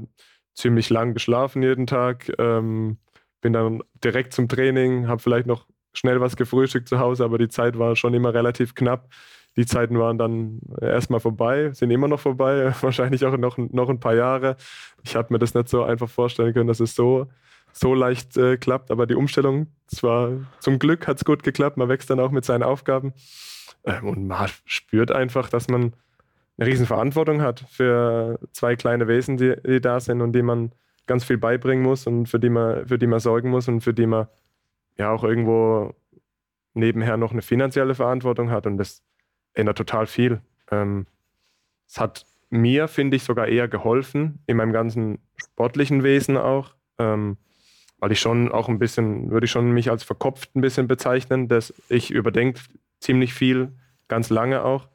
ziemlich 0.54 0.90
lang 0.90 1.14
geschlafen 1.14 1.62
jeden 1.62 1.86
Tag, 1.86 2.32
ähm, 2.38 2.98
bin 3.40 3.52
dann 3.52 3.82
direkt 4.02 4.32
zum 4.32 4.48
Training, 4.48 5.06
habe 5.06 5.22
vielleicht 5.22 5.46
noch 5.46 5.66
schnell 5.92 6.20
was 6.20 6.36
gefrühstückt 6.36 6.88
zu 6.88 6.98
Hause, 6.98 7.24
aber 7.24 7.38
die 7.38 7.48
Zeit 7.48 7.78
war 7.78 7.96
schon 7.96 8.14
immer 8.14 8.34
relativ 8.34 8.74
knapp 8.74 9.08
die 9.56 9.66
Zeiten 9.66 9.98
waren 9.98 10.18
dann 10.18 10.60
erstmal 10.80 11.20
vorbei, 11.20 11.72
sind 11.72 11.90
immer 11.90 12.08
noch 12.08 12.20
vorbei, 12.20 12.72
wahrscheinlich 12.80 13.24
auch 13.24 13.36
noch, 13.36 13.58
noch 13.58 13.88
ein 13.88 14.00
paar 14.00 14.14
Jahre. 14.14 14.56
Ich 15.02 15.16
habe 15.16 15.32
mir 15.32 15.38
das 15.38 15.54
nicht 15.54 15.68
so 15.68 15.82
einfach 15.82 16.08
vorstellen 16.08 16.54
können, 16.54 16.68
dass 16.68 16.80
es 16.80 16.94
so, 16.94 17.26
so 17.72 17.94
leicht 17.94 18.36
äh, 18.36 18.56
klappt, 18.56 18.90
aber 18.90 19.06
die 19.06 19.14
Umstellung, 19.14 19.68
zwar 19.86 20.32
zum 20.60 20.78
Glück 20.78 21.06
hat 21.06 21.18
es 21.18 21.24
gut 21.24 21.42
geklappt, 21.42 21.76
man 21.76 21.88
wächst 21.88 22.10
dann 22.10 22.20
auch 22.20 22.30
mit 22.30 22.44
seinen 22.44 22.62
Aufgaben. 22.62 23.12
Ähm, 23.84 24.06
und 24.06 24.26
man 24.26 24.48
spürt 24.64 25.10
einfach, 25.10 25.48
dass 25.48 25.68
man 25.68 25.92
eine 26.58 26.68
Riesenverantwortung 26.68 27.40
hat 27.40 27.64
für 27.68 28.38
zwei 28.52 28.76
kleine 28.76 29.08
Wesen, 29.08 29.36
die, 29.36 29.54
die 29.64 29.80
da 29.80 30.00
sind 30.00 30.20
und 30.20 30.32
die 30.32 30.42
man 30.42 30.72
ganz 31.06 31.24
viel 31.24 31.38
beibringen 31.38 31.84
muss 31.84 32.06
und 32.06 32.26
für 32.26 32.38
die 32.38 32.50
man, 32.50 32.86
für 32.86 32.98
die 32.98 33.06
man 33.06 33.20
sorgen 33.20 33.50
muss 33.50 33.68
und 33.68 33.80
für 33.80 33.94
die 33.94 34.06
man 34.06 34.28
ja 34.96 35.10
auch 35.10 35.24
irgendwo 35.24 35.94
nebenher 36.74 37.16
noch 37.16 37.32
eine 37.32 37.42
finanzielle 37.42 37.94
Verantwortung 37.94 38.50
hat. 38.50 38.66
Und 38.66 38.76
das 38.76 39.02
ändert 39.58 39.78
total 39.78 40.06
viel. 40.06 40.40
Ähm, 40.70 41.06
es 41.86 41.98
hat 41.98 42.26
mir, 42.50 42.88
finde 42.88 43.16
ich, 43.16 43.24
sogar 43.24 43.48
eher 43.48 43.68
geholfen, 43.68 44.38
in 44.46 44.56
meinem 44.56 44.72
ganzen 44.72 45.18
sportlichen 45.36 46.02
Wesen 46.02 46.36
auch, 46.36 46.74
ähm, 46.98 47.36
weil 47.98 48.12
ich 48.12 48.20
schon 48.20 48.50
auch 48.50 48.68
ein 48.68 48.78
bisschen, 48.78 49.30
würde 49.30 49.44
ich 49.46 49.50
schon 49.50 49.72
mich 49.72 49.90
als 49.90 50.02
verkopft 50.02 50.54
ein 50.54 50.60
bisschen 50.60 50.88
bezeichnen, 50.88 51.48
dass 51.48 51.74
ich 51.88 52.10
überdenke 52.10 52.60
ziemlich 53.00 53.34
viel, 53.34 53.72
ganz 54.08 54.30
lange 54.30 54.64
auch. 54.64 54.88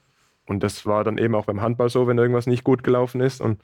Und 0.45 0.63
das 0.63 0.85
war 0.85 1.03
dann 1.03 1.17
eben 1.17 1.35
auch 1.35 1.45
beim 1.45 1.61
Handball 1.61 1.89
so, 1.89 2.07
wenn 2.07 2.17
irgendwas 2.17 2.47
nicht 2.47 2.63
gut 2.63 2.83
gelaufen 2.83 3.21
ist. 3.21 3.39
Und 3.39 3.61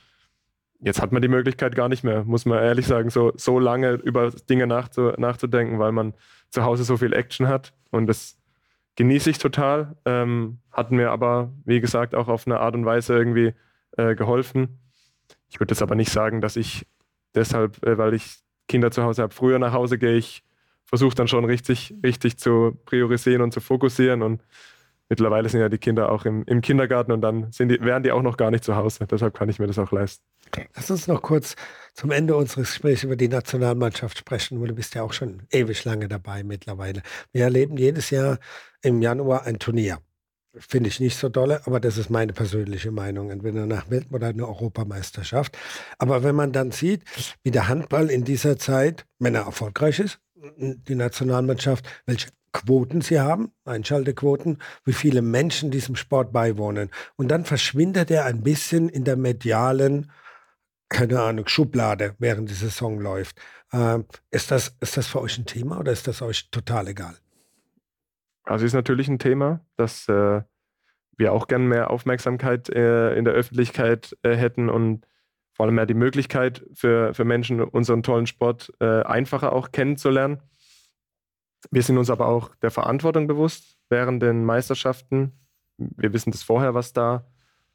jetzt 0.80 1.02
hat 1.02 1.12
man 1.12 1.22
die 1.22 1.28
Möglichkeit 1.28 1.76
gar 1.76 1.90
nicht 1.90 2.04
mehr, 2.04 2.24
muss 2.24 2.46
man 2.46 2.64
ehrlich 2.64 2.88
sagen, 2.88 3.10
so, 3.10 3.34
so 3.36 3.60
lange 3.60 3.94
über 3.94 4.32
Dinge 4.32 4.68
nachzu, 4.68 5.14
nachzudenken, 5.18 5.80
weil 5.80 5.92
man 5.92 6.14
zu 6.50 6.64
Hause 6.64 6.84
so 6.84 6.98
viel 6.98 7.14
Action 7.14 7.48
hat. 7.48 7.74
Und 7.92 8.08
das 8.08 8.39
genieße 9.00 9.30
ich 9.30 9.38
total. 9.38 9.96
Ähm, 10.04 10.60
hat 10.74 10.92
mir 10.92 11.12
aber, 11.12 11.54
wie 11.64 11.80
gesagt, 11.80 12.14
auch 12.14 12.28
auf 12.28 12.46
eine 12.46 12.60
Art 12.60 12.76
und 12.76 12.84
Weise 12.84 13.14
irgendwie 13.14 13.54
äh, 13.96 14.14
geholfen. 14.14 14.78
Ich 15.48 15.58
würde 15.62 15.72
jetzt 15.72 15.82
aber 15.82 15.96
nicht 15.96 16.12
sagen, 16.12 16.42
dass 16.42 16.58
ich 16.58 16.86
deshalb, 17.34 17.82
äh, 17.88 17.98
weil 17.98 18.14
ich 18.14 18.40
Kinder 18.68 18.92
zu 18.92 19.02
Hause 19.04 19.22
habe, 19.22 19.34
früher 19.34 19.58
nach 19.58 19.72
Hause 19.72 19.98
gehe. 19.98 20.18
Ich 20.18 20.44
versuche 20.84 21.16
dann 21.16 21.30
schon 21.30 21.46
richtig, 21.46 21.96
richtig 22.04 22.40
zu 22.40 22.78
priorisieren 22.84 23.42
und 23.42 23.54
zu 23.54 23.62
fokussieren. 23.62 24.22
Und 24.22 24.44
mittlerweile 25.08 25.48
sind 25.48 25.62
ja 25.62 25.70
die 25.70 25.78
Kinder 25.78 26.12
auch 26.12 26.26
im, 26.26 26.44
im 26.44 26.60
Kindergarten 26.60 27.14
und 27.14 27.22
dann 27.22 27.52
die, 27.58 27.80
wären 27.80 28.04
die 28.04 28.12
auch 28.12 28.22
noch 28.22 28.36
gar 28.36 28.52
nicht 28.52 28.66
zu 28.66 28.76
Hause. 28.76 29.08
Deshalb 29.08 29.34
kann 29.34 29.48
ich 29.48 29.60
mir 29.60 29.68
das 29.68 29.80
auch 29.80 29.94
leisten. 29.94 30.26
Lass 30.76 30.90
uns 30.90 31.08
noch 31.08 31.22
kurz 31.22 31.56
zum 31.94 32.12
Ende 32.12 32.36
unseres 32.36 32.70
Gesprächs 32.70 33.04
über 33.04 33.16
die 33.16 33.28
Nationalmannschaft 33.28 34.18
sprechen. 34.18 34.64
Du 34.64 34.74
bist 34.74 34.96
ja 34.96 35.04
auch 35.04 35.14
schon 35.14 35.44
ewig 35.52 35.84
lange 35.86 36.08
dabei 36.08 36.44
mittlerweile. 36.44 37.02
Wir 37.32 37.44
erleben 37.44 37.78
jedes 37.78 38.10
Jahr 38.10 38.40
im 38.82 39.02
Januar 39.02 39.46
ein 39.46 39.60
Turnier. 39.60 40.00
Finde 40.56 40.90
ich 40.90 41.00
nicht 41.00 41.18
so 41.18 41.30
dolle, 41.30 41.62
aber 41.66 41.80
das 41.80 41.98
ist 41.98 42.10
meine 42.10 42.34
persönliche 42.34 42.92
Meinung. 42.92 43.30
Entweder 43.30 43.66
nach 43.66 43.90
Welt- 43.90 44.12
oder 44.12 44.28
eine 44.28 44.48
Europameisterschaft. 44.48 45.58
Aber 46.00 46.24
wenn 46.24 46.36
man 46.36 46.52
dann 46.52 46.72
sieht, 46.72 47.04
wie 47.44 47.52
der 47.52 47.68
Handball 47.68 48.10
in 48.10 48.24
dieser 48.24 48.58
Zeit, 48.58 49.06
wenn 49.20 49.36
er 49.36 49.44
erfolgreich 49.44 50.00
ist, 50.00 50.20
die 50.58 50.96
Nationalmannschaft, 50.96 51.86
welche 52.06 52.30
Quoten 52.52 53.02
sie 53.02 53.20
haben, 53.20 53.52
Einschaltequoten, 53.66 54.58
wie 54.86 54.94
viele 54.94 55.22
Menschen 55.22 55.70
diesem 55.70 55.96
Sport 55.96 56.32
beiwohnen. 56.32 56.90
Und 57.16 57.28
dann 57.28 57.46
verschwindet 57.46 58.10
er 58.10 58.26
ein 58.26 58.42
bisschen 58.42 58.90
in 58.90 59.04
der 59.04 59.18
medialen, 59.18 60.12
keine 60.90 61.22
Ahnung, 61.22 61.48
Schublade, 61.48 62.16
während 62.20 62.50
die 62.50 62.56
Saison 62.56 63.00
läuft. 63.00 63.40
Ähm, 63.72 64.06
ist, 64.32 64.52
das, 64.52 64.76
ist 64.82 64.98
das 64.98 65.08
für 65.08 65.22
euch 65.22 65.38
ein 65.38 65.46
Thema 65.46 65.80
oder 65.80 65.92
ist 65.92 66.08
das 66.08 66.22
euch 66.22 66.50
total 66.50 66.88
egal? 66.88 67.16
Also 68.44 68.66
ist 68.66 68.74
natürlich 68.74 69.08
ein 69.08 69.20
Thema, 69.20 69.64
dass 69.78 70.10
äh, 70.10 70.42
wir 71.18 71.34
auch 71.34 71.48
gern 71.48 71.68
mehr 71.68 71.92
Aufmerksamkeit 71.92 72.70
äh, 72.70 73.14
in 73.16 73.26
der 73.26 73.34
Öffentlichkeit 73.34 74.18
äh, 74.24 74.36
hätten 74.36 74.70
und 74.70 75.06
vor 75.54 75.66
allem 75.66 75.76
mehr 75.76 75.86
die 75.86 75.94
Möglichkeit 75.94 76.66
für, 76.74 77.14
für 77.14 77.26
Menschen, 77.26 77.62
unseren 77.62 78.02
tollen 78.02 78.26
Sport 78.26 78.74
äh, 78.80 79.04
einfacher 79.04 79.54
auch 79.54 79.72
kennenzulernen. 79.72 80.42
Wir 81.70 81.84
sind 81.84 81.98
uns 81.98 82.10
aber 82.10 82.28
auch 82.28 82.56
der 82.56 82.72
Verantwortung 82.72 83.28
bewusst 83.28 83.78
während 83.90 84.24
den 84.24 84.46
Meisterschaften. 84.46 85.34
Wir 85.78 86.14
wissen 86.14 86.32
das 86.32 86.44
vorher, 86.44 86.74
was 86.74 86.94
da 86.94 87.26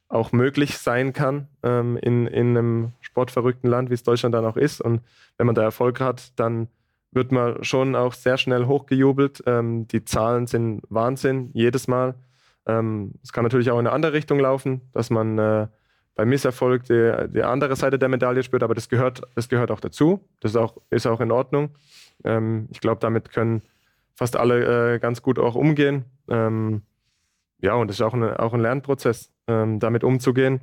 auch 0.07 0.31
möglich 0.31 0.77
sein 0.77 1.13
kann 1.13 1.47
ähm, 1.63 1.97
in, 1.97 2.27
in 2.27 2.57
einem 2.57 2.91
sportverrückten 3.01 3.69
Land, 3.69 3.89
wie 3.89 3.95
es 3.95 4.03
Deutschland 4.03 4.35
dann 4.35 4.45
auch 4.45 4.57
ist. 4.57 4.81
Und 4.81 5.01
wenn 5.37 5.47
man 5.47 5.55
da 5.55 5.63
Erfolg 5.63 5.99
hat, 5.99 6.39
dann 6.39 6.67
wird 7.11 7.31
man 7.31 7.63
schon 7.63 7.95
auch 7.95 8.13
sehr 8.13 8.37
schnell 8.37 8.65
hochgejubelt. 8.65 9.43
Ähm, 9.47 9.87
die 9.87 10.03
Zahlen 10.03 10.47
sind 10.47 10.81
Wahnsinn, 10.89 11.49
jedes 11.53 11.87
Mal. 11.87 12.15
Ähm, 12.67 13.13
es 13.23 13.31
kann 13.31 13.43
natürlich 13.43 13.71
auch 13.71 13.79
in 13.79 13.87
eine 13.87 13.95
andere 13.95 14.13
Richtung 14.13 14.39
laufen, 14.39 14.81
dass 14.91 15.09
man 15.09 15.37
äh, 15.39 15.67
bei 16.15 16.25
Misserfolg 16.25 16.83
die, 16.83 17.27
die, 17.33 17.43
andere 17.43 17.75
Seite 17.75 17.99
der 17.99 18.09
Medaille 18.09 18.43
spürt, 18.43 18.63
aber 18.63 18.73
das 18.73 18.89
gehört, 18.89 19.21
das 19.35 19.49
gehört 19.49 19.71
auch 19.71 19.79
dazu. 19.79 20.27
Das 20.39 20.51
ist 20.51 20.57
auch, 20.57 20.77
ist 20.89 21.07
auch 21.07 21.19
in 21.19 21.31
Ordnung. 21.31 21.71
Ähm, 22.23 22.67
ich 22.71 22.79
glaube, 22.79 22.99
damit 23.01 23.31
können 23.31 23.63
fast 24.15 24.37
alle 24.37 24.95
äh, 24.95 24.99
ganz 24.99 25.21
gut 25.21 25.39
auch 25.39 25.55
umgehen. 25.55 26.05
Ähm, 26.29 26.83
ja, 27.59 27.73
und 27.73 27.89
es 27.89 27.97
ist 27.97 28.01
auch, 28.01 28.13
eine, 28.13 28.39
auch 28.39 28.53
ein 28.53 28.61
Lernprozess, 28.61 29.31
ähm, 29.47 29.79
damit 29.79 30.03
umzugehen. 30.03 30.61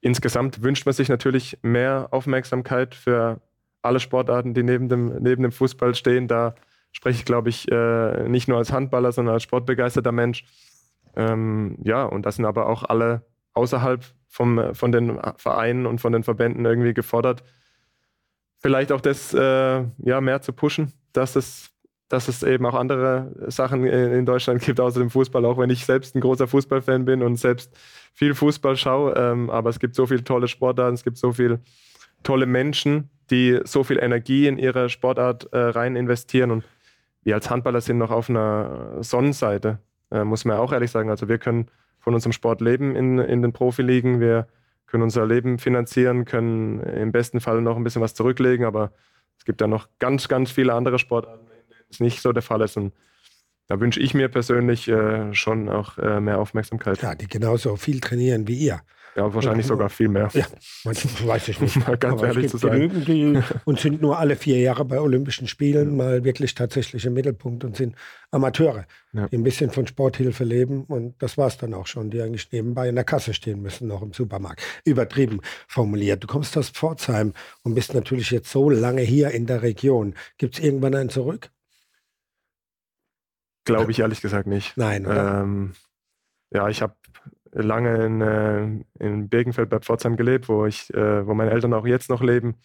Insgesamt 0.00 0.62
wünscht 0.62 0.86
man 0.86 0.94
sich 0.94 1.08
natürlich 1.08 1.58
mehr 1.62 2.08
Aufmerksamkeit 2.10 2.94
für 2.94 3.40
alle 3.82 4.00
Sportarten, 4.00 4.54
die 4.54 4.62
neben 4.62 4.88
dem, 4.88 5.22
neben 5.22 5.42
dem 5.42 5.52
Fußball 5.52 5.94
stehen. 5.94 6.28
Da 6.28 6.54
spreche 6.92 7.18
ich, 7.18 7.24
glaube 7.24 7.48
ich, 7.48 7.70
äh, 7.70 8.28
nicht 8.28 8.48
nur 8.48 8.58
als 8.58 8.72
Handballer, 8.72 9.12
sondern 9.12 9.34
als 9.34 9.42
sportbegeisterter 9.42 10.12
Mensch. 10.12 10.44
Ähm, 11.16 11.76
ja, 11.82 12.04
und 12.04 12.24
das 12.26 12.36
sind 12.36 12.44
aber 12.44 12.66
auch 12.66 12.84
alle 12.84 13.26
außerhalb 13.52 14.04
vom, 14.28 14.74
von 14.74 14.92
den 14.92 15.20
Vereinen 15.36 15.86
und 15.86 16.00
von 16.00 16.12
den 16.12 16.22
Verbänden 16.22 16.64
irgendwie 16.64 16.94
gefordert, 16.94 17.42
vielleicht 18.58 18.92
auch 18.92 19.00
das 19.00 19.34
äh, 19.34 19.84
ja, 19.98 20.20
mehr 20.20 20.40
zu 20.40 20.52
pushen, 20.52 20.92
dass 21.12 21.36
es, 21.36 21.70
dass 22.10 22.26
es 22.26 22.42
eben 22.42 22.66
auch 22.66 22.74
andere 22.74 23.30
Sachen 23.46 23.86
in 23.86 24.26
Deutschland 24.26 24.60
gibt, 24.62 24.80
außer 24.80 24.98
dem 24.98 25.10
Fußball, 25.10 25.44
auch 25.44 25.58
wenn 25.58 25.70
ich 25.70 25.86
selbst 25.86 26.16
ein 26.16 26.20
großer 26.20 26.48
Fußballfan 26.48 27.04
bin 27.04 27.22
und 27.22 27.36
selbst 27.36 27.72
viel 28.12 28.34
Fußball 28.34 28.76
schaue. 28.76 29.14
Ähm, 29.16 29.48
aber 29.48 29.70
es 29.70 29.78
gibt 29.78 29.94
so 29.94 30.06
viele 30.06 30.24
tolle 30.24 30.48
Sportarten, 30.48 30.94
es 30.94 31.04
gibt 31.04 31.16
so 31.16 31.32
viele 31.32 31.60
tolle 32.24 32.46
Menschen, 32.46 33.10
die 33.30 33.60
so 33.64 33.84
viel 33.84 33.98
Energie 33.98 34.48
in 34.48 34.58
ihre 34.58 34.88
Sportart 34.88 35.52
äh, 35.52 35.58
rein 35.58 35.94
investieren. 35.94 36.50
Und 36.50 36.64
wir 37.22 37.36
als 37.36 37.48
Handballer 37.48 37.80
sind 37.80 37.98
noch 37.98 38.10
auf 38.10 38.28
einer 38.28 38.96
Sonnenseite, 39.00 39.78
äh, 40.10 40.24
muss 40.24 40.44
man 40.44 40.56
auch 40.56 40.72
ehrlich 40.72 40.90
sagen. 40.90 41.10
Also 41.10 41.28
wir 41.28 41.38
können 41.38 41.70
von 42.00 42.12
unserem 42.12 42.32
Sport 42.32 42.60
leben 42.60 42.96
in, 42.96 43.18
in 43.20 43.40
den 43.40 43.52
Profiligen. 43.52 44.18
Wir 44.18 44.48
können 44.88 45.04
unser 45.04 45.26
Leben 45.26 45.60
finanzieren, 45.60 46.24
können 46.24 46.80
im 46.80 47.12
besten 47.12 47.38
Fall 47.38 47.62
noch 47.62 47.76
ein 47.76 47.84
bisschen 47.84 48.02
was 48.02 48.14
zurücklegen, 48.14 48.66
aber 48.66 48.90
es 49.38 49.44
gibt 49.44 49.60
ja 49.60 49.68
noch 49.68 49.88
ganz, 50.00 50.26
ganz 50.26 50.50
viele 50.50 50.74
andere 50.74 50.98
Sportarten, 50.98 51.46
es 51.90 52.00
nicht 52.00 52.20
so 52.22 52.32
der 52.32 52.42
Fall 52.42 52.60
ist. 52.62 52.76
Und 52.76 52.92
da 53.68 53.78
wünsche 53.80 54.00
ich 54.00 54.14
mir 54.14 54.28
persönlich 54.28 54.88
äh, 54.88 55.32
schon 55.34 55.68
auch 55.68 55.96
äh, 55.98 56.20
mehr 56.20 56.38
Aufmerksamkeit. 56.38 57.00
Ja, 57.02 57.14
die 57.14 57.28
genauso 57.28 57.76
viel 57.76 58.00
trainieren 58.00 58.48
wie 58.48 58.56
ihr. 58.58 58.80
Ja, 59.16 59.34
wahrscheinlich 59.34 59.66
sogar 59.66 59.90
viel 59.90 60.08
mehr. 60.08 60.28
Ja, 60.34 60.46
weiß 60.84 61.48
ich 61.48 61.60
nicht. 61.60 61.76
mal 61.86 61.96
ganz 61.96 62.14
Aber 62.20 62.28
ehrlich 62.28 62.44
es 62.46 62.52
zu 62.52 62.58
gibt 62.58 62.72
sein. 62.72 62.80
genügend, 62.90 63.08
die 63.08 63.42
und 63.64 63.80
sind 63.80 64.00
nur 64.00 64.18
alle 64.20 64.36
vier 64.36 64.58
Jahre 64.60 64.84
bei 64.84 65.00
Olympischen 65.00 65.48
Spielen 65.48 65.96
mal 65.96 66.22
wirklich 66.22 66.54
tatsächlich 66.54 67.04
im 67.06 67.14
Mittelpunkt 67.14 67.64
und 67.64 67.76
sind 67.76 67.96
Amateure, 68.30 68.86
Ja. 69.12 69.26
die 69.26 69.36
ein 69.36 69.42
bisschen 69.42 69.70
von 69.70 69.86
Sporthilfe 69.88 70.44
leben. 70.44 70.84
Und 70.84 71.20
das 71.20 71.36
war 71.38 71.48
es 71.48 71.56
dann 71.58 71.74
auch 71.74 71.88
schon, 71.88 72.10
die 72.10 72.22
eigentlich 72.22 72.50
nebenbei 72.52 72.88
in 72.88 72.94
der 72.94 73.04
Kasse 73.04 73.34
stehen 73.34 73.60
müssen, 73.62 73.88
noch 73.88 74.02
im 74.02 74.12
Supermarkt. 74.12 74.62
Übertrieben 74.84 75.40
formuliert. 75.66 76.22
Du 76.22 76.28
kommst 76.28 76.56
aus 76.56 76.70
Pforzheim 76.70 77.32
und 77.62 77.74
bist 77.74 77.94
natürlich 77.94 78.30
jetzt 78.30 78.50
so 78.50 78.70
lange 78.70 79.02
hier 79.02 79.32
in 79.32 79.46
der 79.46 79.62
Region. 79.62 80.14
Gibt 80.38 80.54
es 80.58 80.64
irgendwann 80.64 80.94
ein 80.94 81.08
Zurück? 81.08 81.50
Glaube 83.64 83.90
ich 83.90 84.00
ehrlich 84.00 84.20
gesagt 84.20 84.46
nicht. 84.46 84.76
Nein, 84.76 85.06
oder? 85.06 85.42
Ähm, 85.42 85.72
ja, 86.50 86.68
ich 86.68 86.82
habe 86.82 86.94
lange 87.52 88.04
in, 88.04 88.20
äh, 88.20 89.04
in 89.04 89.28
Birkenfeld 89.28 89.70
bei 89.70 89.80
Pforzheim 89.80 90.16
gelebt, 90.16 90.48
wo 90.48 90.66
ich, 90.66 90.92
äh, 90.94 91.26
wo 91.26 91.34
meine 91.34 91.50
Eltern 91.50 91.74
auch 91.74 91.86
jetzt 91.86 92.10
noch 92.10 92.22
leben. 92.22 92.56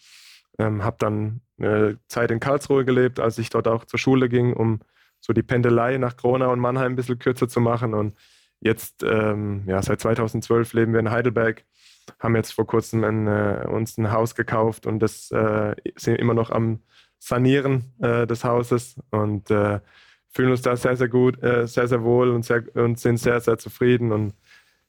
Ähm, 0.58 0.84
habe 0.84 0.96
dann 0.98 1.40
eine 1.58 1.98
Zeit 2.08 2.30
in 2.30 2.40
Karlsruhe 2.40 2.84
gelebt, 2.84 3.20
als 3.20 3.38
ich 3.38 3.50
dort 3.50 3.68
auch 3.68 3.84
zur 3.84 3.98
Schule 3.98 4.28
ging, 4.28 4.52
um 4.52 4.80
so 5.20 5.32
die 5.32 5.42
Pendelei 5.42 5.98
nach 5.98 6.16
Kronau 6.16 6.52
und 6.52 6.60
Mannheim 6.60 6.92
ein 6.92 6.96
bisschen 6.96 7.18
kürzer 7.18 7.48
zu 7.48 7.60
machen. 7.60 7.94
Und 7.94 8.16
jetzt, 8.60 9.02
ähm, 9.02 9.64
ja, 9.66 9.82
seit 9.82 10.00
2012 10.00 10.72
leben 10.72 10.92
wir 10.92 11.00
in 11.00 11.10
Heidelberg, 11.10 11.64
haben 12.20 12.36
jetzt 12.36 12.52
vor 12.52 12.66
kurzem 12.66 13.04
ein, 13.04 13.26
äh, 13.26 13.66
uns 13.68 13.98
ein 13.98 14.12
Haus 14.12 14.34
gekauft 14.34 14.86
und 14.86 15.00
das 15.00 15.30
äh, 15.32 15.74
sind 15.96 16.16
immer 16.16 16.34
noch 16.34 16.50
am 16.50 16.80
Sanieren 17.18 17.92
äh, 18.00 18.26
des 18.26 18.44
Hauses 18.44 18.96
und 19.10 19.50
äh, 19.50 19.80
fühlen 20.36 20.50
uns 20.50 20.62
da 20.62 20.76
sehr, 20.76 20.96
sehr 20.96 21.08
gut, 21.08 21.42
äh, 21.42 21.66
sehr, 21.66 21.88
sehr 21.88 22.04
wohl 22.04 22.30
und, 22.30 22.44
sehr, 22.44 22.62
und 22.74 23.00
sind 23.00 23.16
sehr, 23.16 23.40
sehr 23.40 23.56
zufrieden. 23.58 24.12
Und 24.12 24.34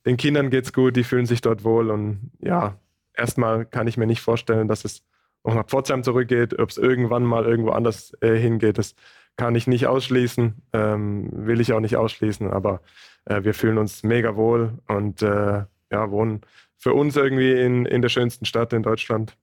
den 0.05 0.17
Kindern 0.17 0.49
geht's 0.49 0.73
gut, 0.73 0.95
die 0.95 1.05
fühlen 1.05 1.25
sich 1.25 1.41
dort 1.41 1.63
wohl. 1.63 1.89
Und 1.89 2.31
ja, 2.39 2.77
erstmal 3.13 3.65
kann 3.65 3.87
ich 3.87 3.97
mir 3.97 4.07
nicht 4.07 4.21
vorstellen, 4.21 4.67
dass 4.67 4.83
es 4.83 5.03
noch 5.43 5.55
nach 5.55 5.65
Pforzheim 5.65 6.03
zurückgeht, 6.03 6.59
ob 6.59 6.69
es 6.69 6.77
irgendwann 6.77 7.23
mal 7.23 7.45
irgendwo 7.45 7.71
anders 7.71 8.13
äh, 8.21 8.35
hingeht. 8.35 8.77
Das 8.77 8.93
kann 9.37 9.55
ich 9.55 9.67
nicht 9.67 9.87
ausschließen, 9.87 10.55
ähm, 10.73 11.29
will 11.31 11.61
ich 11.61 11.71
auch 11.71 11.79
nicht 11.79 11.95
ausschließen, 11.95 12.51
aber 12.51 12.81
äh, 13.25 13.43
wir 13.43 13.53
fühlen 13.53 13.77
uns 13.77 14.03
mega 14.03 14.35
wohl 14.35 14.79
und 14.87 15.21
äh, 15.21 15.63
ja, 15.91 16.11
wohnen 16.11 16.41
für 16.75 16.93
uns 16.93 17.15
irgendwie 17.15 17.53
in, 17.53 17.85
in 17.85 18.01
der 18.01 18.09
schönsten 18.09 18.45
Stadt 18.45 18.73
in 18.73 18.83
Deutschland. 18.83 19.37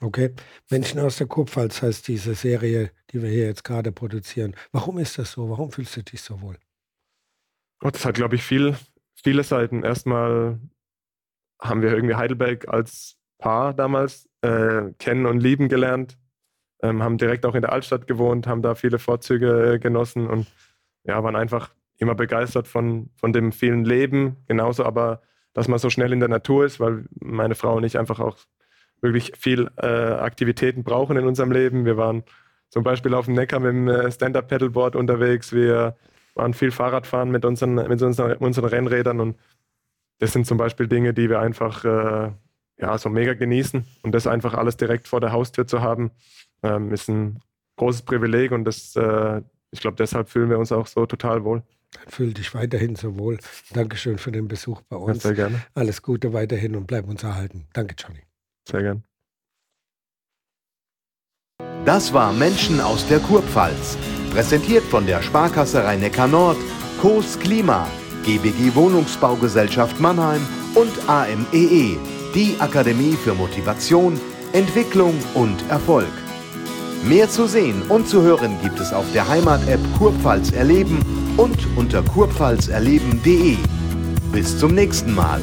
Okay. 0.00 0.34
Menschen 0.70 1.00
aus 1.00 1.16
der 1.16 1.26
Kurpfalz 1.26 1.80
heißt 1.80 2.06
diese 2.08 2.34
Serie, 2.34 2.90
die 3.10 3.22
wir 3.22 3.30
hier 3.30 3.46
jetzt 3.46 3.64
gerade 3.64 3.92
produzieren. 3.92 4.54
Warum 4.72 4.98
ist 4.98 5.18
das 5.18 5.32
so? 5.32 5.48
Warum 5.48 5.72
fühlst 5.72 5.96
du 5.96 6.02
dich 6.02 6.20
so 6.20 6.40
wohl? 6.42 6.58
Oh, 7.82 7.90
das 7.90 8.04
hat, 8.04 8.14
glaube 8.14 8.34
ich, 8.34 8.42
viel, 8.42 8.76
viele 9.14 9.42
Seiten. 9.42 9.82
Erstmal 9.84 10.60
haben 11.60 11.82
wir 11.82 11.92
irgendwie 11.92 12.14
Heidelberg 12.14 12.68
als 12.68 13.16
Paar 13.38 13.74
damals 13.74 14.28
äh, 14.42 14.92
kennen 14.98 15.26
und 15.26 15.40
lieben 15.40 15.68
gelernt, 15.68 16.18
ähm, 16.82 17.02
haben 17.02 17.18
direkt 17.18 17.44
auch 17.44 17.54
in 17.54 17.62
der 17.62 17.72
Altstadt 17.72 18.06
gewohnt, 18.06 18.46
haben 18.46 18.62
da 18.62 18.74
viele 18.74 18.98
Vorzüge 18.98 19.74
äh, 19.74 19.78
genossen 19.78 20.26
und 20.26 20.46
ja, 21.04 21.22
waren 21.22 21.36
einfach 21.36 21.74
immer 21.98 22.14
begeistert 22.14 22.66
von, 22.66 23.10
von 23.16 23.32
dem 23.32 23.52
vielen 23.52 23.84
Leben, 23.84 24.36
genauso 24.46 24.84
aber, 24.84 25.22
dass 25.52 25.68
man 25.68 25.78
so 25.78 25.90
schnell 25.90 26.12
in 26.12 26.20
der 26.20 26.28
Natur 26.28 26.64
ist, 26.64 26.80
weil 26.80 27.06
meine 27.20 27.54
Frau 27.54 27.76
und 27.76 27.84
ich 27.84 27.98
einfach 27.98 28.20
auch 28.20 28.38
wirklich 29.06 29.32
viel 29.38 29.70
äh, 29.76 29.86
Aktivitäten 29.86 30.84
brauchen 30.84 31.16
in 31.16 31.26
unserem 31.26 31.52
Leben. 31.52 31.84
Wir 31.84 31.96
waren 31.96 32.24
zum 32.68 32.82
Beispiel 32.82 33.14
auf 33.14 33.26
dem 33.26 33.34
Neckar 33.34 33.60
mit 33.60 33.70
dem 33.70 33.88
äh, 33.88 34.10
Stand-Up-Pedalboard 34.10 34.96
unterwegs. 34.96 35.52
Wir 35.52 35.96
waren 36.34 36.54
viel 36.54 36.70
Fahrradfahren 36.70 37.30
mit 37.30 37.44
unseren, 37.44 37.74
mit 37.74 38.02
unseren, 38.02 38.36
unseren 38.38 38.64
Rennrädern 38.66 39.20
und 39.20 39.36
das 40.18 40.32
sind 40.32 40.46
zum 40.46 40.58
Beispiel 40.58 40.88
Dinge, 40.88 41.12
die 41.14 41.28
wir 41.28 41.40
einfach 41.40 41.84
äh, 41.84 42.32
ja, 42.78 42.98
so 42.98 43.08
mega 43.08 43.34
genießen. 43.34 43.84
Und 44.02 44.12
das 44.12 44.26
einfach 44.26 44.54
alles 44.54 44.76
direkt 44.76 45.08
vor 45.08 45.20
der 45.20 45.32
Haustür 45.32 45.66
zu 45.66 45.80
haben, 45.80 46.10
ähm, 46.62 46.92
ist 46.92 47.08
ein 47.08 47.40
großes 47.76 48.02
Privileg 48.02 48.52
und 48.52 48.64
das, 48.64 48.96
äh, 48.96 49.42
ich 49.70 49.80
glaube, 49.80 49.96
deshalb 49.96 50.28
fühlen 50.28 50.50
wir 50.50 50.58
uns 50.58 50.72
auch 50.72 50.86
so 50.86 51.06
total 51.06 51.44
wohl. 51.44 51.62
Fühl 52.08 52.34
dich 52.34 52.54
weiterhin 52.54 52.96
so 52.96 53.16
wohl. 53.16 53.38
Dankeschön 53.72 54.18
für 54.18 54.32
den 54.32 54.48
Besuch 54.48 54.82
bei 54.82 54.96
uns. 54.96 55.22
Sehr 55.22 55.34
gerne. 55.34 55.62
Alles 55.74 56.02
Gute 56.02 56.32
weiterhin 56.32 56.76
und 56.76 56.86
bleib 56.86 57.08
uns 57.08 57.22
erhalten. 57.22 57.68
Danke, 57.72 57.94
Johnny. 57.98 58.20
Sehr 58.68 58.82
gern. 58.82 59.02
Das 61.84 62.12
war 62.12 62.32
Menschen 62.32 62.80
aus 62.80 63.06
der 63.06 63.20
Kurpfalz. 63.20 63.96
Präsentiert 64.32 64.82
von 64.82 65.06
der 65.06 65.22
Sparkasse 65.22 65.84
Rhein-Neckar 65.84 66.26
Nord, 66.26 66.58
Coos 67.00 67.38
Klima, 67.38 67.86
GBG 68.24 68.74
Wohnungsbaugesellschaft 68.74 70.00
Mannheim 70.00 70.44
und 70.74 71.08
AMEE, 71.08 71.94
e, 71.94 71.98
die 72.34 72.56
Akademie 72.58 73.12
für 73.12 73.34
Motivation, 73.34 74.20
Entwicklung 74.52 75.14
und 75.34 75.56
Erfolg. 75.70 76.12
Mehr 77.04 77.30
zu 77.30 77.46
sehen 77.46 77.82
und 77.88 78.08
zu 78.08 78.22
hören 78.22 78.58
gibt 78.62 78.80
es 78.80 78.92
auf 78.92 79.06
der 79.12 79.28
Heimat-App 79.28 79.80
Kurpfalz 79.96 80.50
erleben 80.50 80.98
und 81.36 81.56
unter 81.76 82.02
kurpfalzerleben.de. 82.02 83.56
Bis 84.32 84.58
zum 84.58 84.74
nächsten 84.74 85.14
Mal. 85.14 85.40